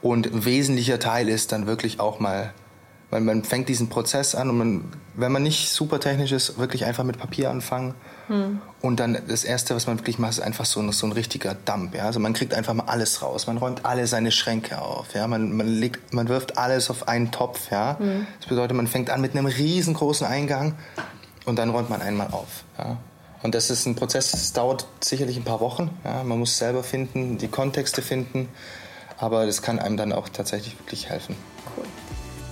Und 0.00 0.26
ein 0.26 0.46
wesentlicher 0.46 0.98
Teil 0.98 1.28
ist 1.28 1.52
dann 1.52 1.66
wirklich 1.66 2.00
auch 2.00 2.20
mal, 2.20 2.54
man, 3.10 3.24
man 3.24 3.44
fängt 3.44 3.68
diesen 3.68 3.90
Prozess 3.90 4.34
an 4.34 4.48
und 4.48 4.58
man, 4.58 4.84
wenn 5.14 5.30
man 5.30 5.42
nicht 5.42 5.70
super 5.70 6.00
technisch 6.00 6.32
ist, 6.32 6.58
wirklich 6.58 6.86
einfach 6.86 7.04
mit 7.04 7.18
Papier 7.18 7.50
anfangen. 7.50 7.94
Hm. 8.28 8.60
Und 8.80 9.00
dann 9.00 9.18
das 9.28 9.44
Erste, 9.44 9.74
was 9.74 9.86
man 9.86 9.98
wirklich 9.98 10.18
macht, 10.18 10.32
ist 10.32 10.40
einfach 10.40 10.64
so, 10.64 10.90
so 10.92 11.06
ein 11.06 11.12
richtiger 11.12 11.54
Dump. 11.54 11.94
Ja? 11.94 12.04
Also 12.04 12.20
man 12.20 12.32
kriegt 12.32 12.54
einfach 12.54 12.74
mal 12.74 12.84
alles 12.86 13.22
raus. 13.22 13.46
Man 13.46 13.58
räumt 13.58 13.84
alle 13.84 14.06
seine 14.06 14.32
Schränke 14.32 14.80
auf. 14.80 15.14
Ja? 15.14 15.26
Man, 15.26 15.56
man, 15.56 15.68
legt, 15.68 16.12
man 16.12 16.28
wirft 16.28 16.58
alles 16.58 16.90
auf 16.90 17.08
einen 17.08 17.30
Topf. 17.30 17.70
Ja? 17.70 17.98
Hm. 17.98 18.26
Das 18.40 18.48
bedeutet, 18.48 18.76
man 18.76 18.86
fängt 18.86 19.10
an 19.10 19.20
mit 19.20 19.36
einem 19.36 19.46
riesengroßen 19.46 20.26
Eingang 20.26 20.74
und 21.44 21.58
dann 21.58 21.70
räumt 21.70 21.90
man 21.90 22.02
einmal 22.02 22.28
auf. 22.30 22.64
Ja? 22.78 22.98
Und 23.44 23.54
das 23.54 23.68
ist 23.68 23.84
ein 23.84 23.94
Prozess, 23.94 24.30
das 24.30 24.54
dauert 24.54 24.86
sicherlich 25.02 25.36
ein 25.36 25.44
paar 25.44 25.60
Wochen. 25.60 25.90
Ja, 26.02 26.24
man 26.24 26.38
muss 26.38 26.56
selber 26.56 26.82
finden, 26.82 27.36
die 27.36 27.48
Kontexte 27.48 28.00
finden, 28.00 28.48
aber 29.18 29.44
das 29.44 29.60
kann 29.60 29.78
einem 29.78 29.98
dann 29.98 30.14
auch 30.14 30.30
tatsächlich 30.30 30.78
wirklich 30.80 31.10
helfen. 31.10 31.36
Cool. 31.76 31.84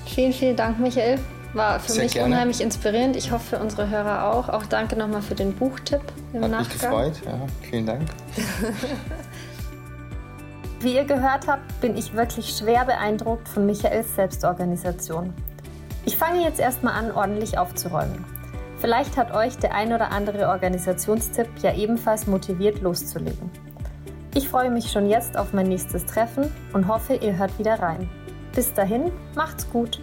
Vielen, 0.04 0.34
vielen 0.34 0.54
Dank, 0.54 0.78
Michael. 0.78 1.18
War 1.54 1.80
für 1.80 1.92
Sehr 1.92 2.04
mich 2.04 2.12
gerne. 2.12 2.34
unheimlich 2.34 2.60
inspirierend. 2.60 3.16
Ich 3.16 3.30
hoffe 3.30 3.56
für 3.56 3.58
unsere 3.58 3.88
Hörer 3.88 4.34
auch. 4.34 4.50
Auch 4.50 4.66
danke 4.66 4.94
nochmal 4.96 5.22
für 5.22 5.34
den 5.34 5.54
Buchtipp 5.54 6.02
im 6.34 6.44
Hat 6.44 6.50
Nachgang. 6.50 6.68
mich 6.68 6.82
gefreut. 6.82 7.22
Ja, 7.24 7.40
vielen 7.70 7.86
Dank. 7.86 8.02
Wie 10.80 10.94
ihr 10.94 11.04
gehört 11.04 11.46
habt, 11.46 11.80
bin 11.80 11.96
ich 11.96 12.12
wirklich 12.12 12.50
schwer 12.50 12.84
beeindruckt 12.84 13.48
von 13.48 13.64
Michaels 13.64 14.14
Selbstorganisation. 14.14 15.32
Ich 16.04 16.18
fange 16.18 16.42
jetzt 16.42 16.60
erstmal 16.60 16.94
an, 16.94 17.12
ordentlich 17.12 17.56
aufzuräumen. 17.56 18.26
Vielleicht 18.82 19.16
hat 19.16 19.32
euch 19.32 19.56
der 19.58 19.76
ein 19.76 19.92
oder 19.92 20.10
andere 20.10 20.48
Organisationstipp 20.48 21.46
ja 21.62 21.72
ebenfalls 21.72 22.26
motiviert 22.26 22.80
loszulegen. 22.80 23.48
Ich 24.34 24.48
freue 24.48 24.72
mich 24.72 24.90
schon 24.90 25.08
jetzt 25.08 25.36
auf 25.36 25.52
mein 25.52 25.68
nächstes 25.68 26.04
Treffen 26.04 26.50
und 26.72 26.88
hoffe, 26.88 27.14
ihr 27.14 27.38
hört 27.38 27.56
wieder 27.60 27.78
rein. 27.78 28.10
Bis 28.52 28.74
dahin, 28.74 29.12
macht's 29.36 29.70
gut! 29.70 30.00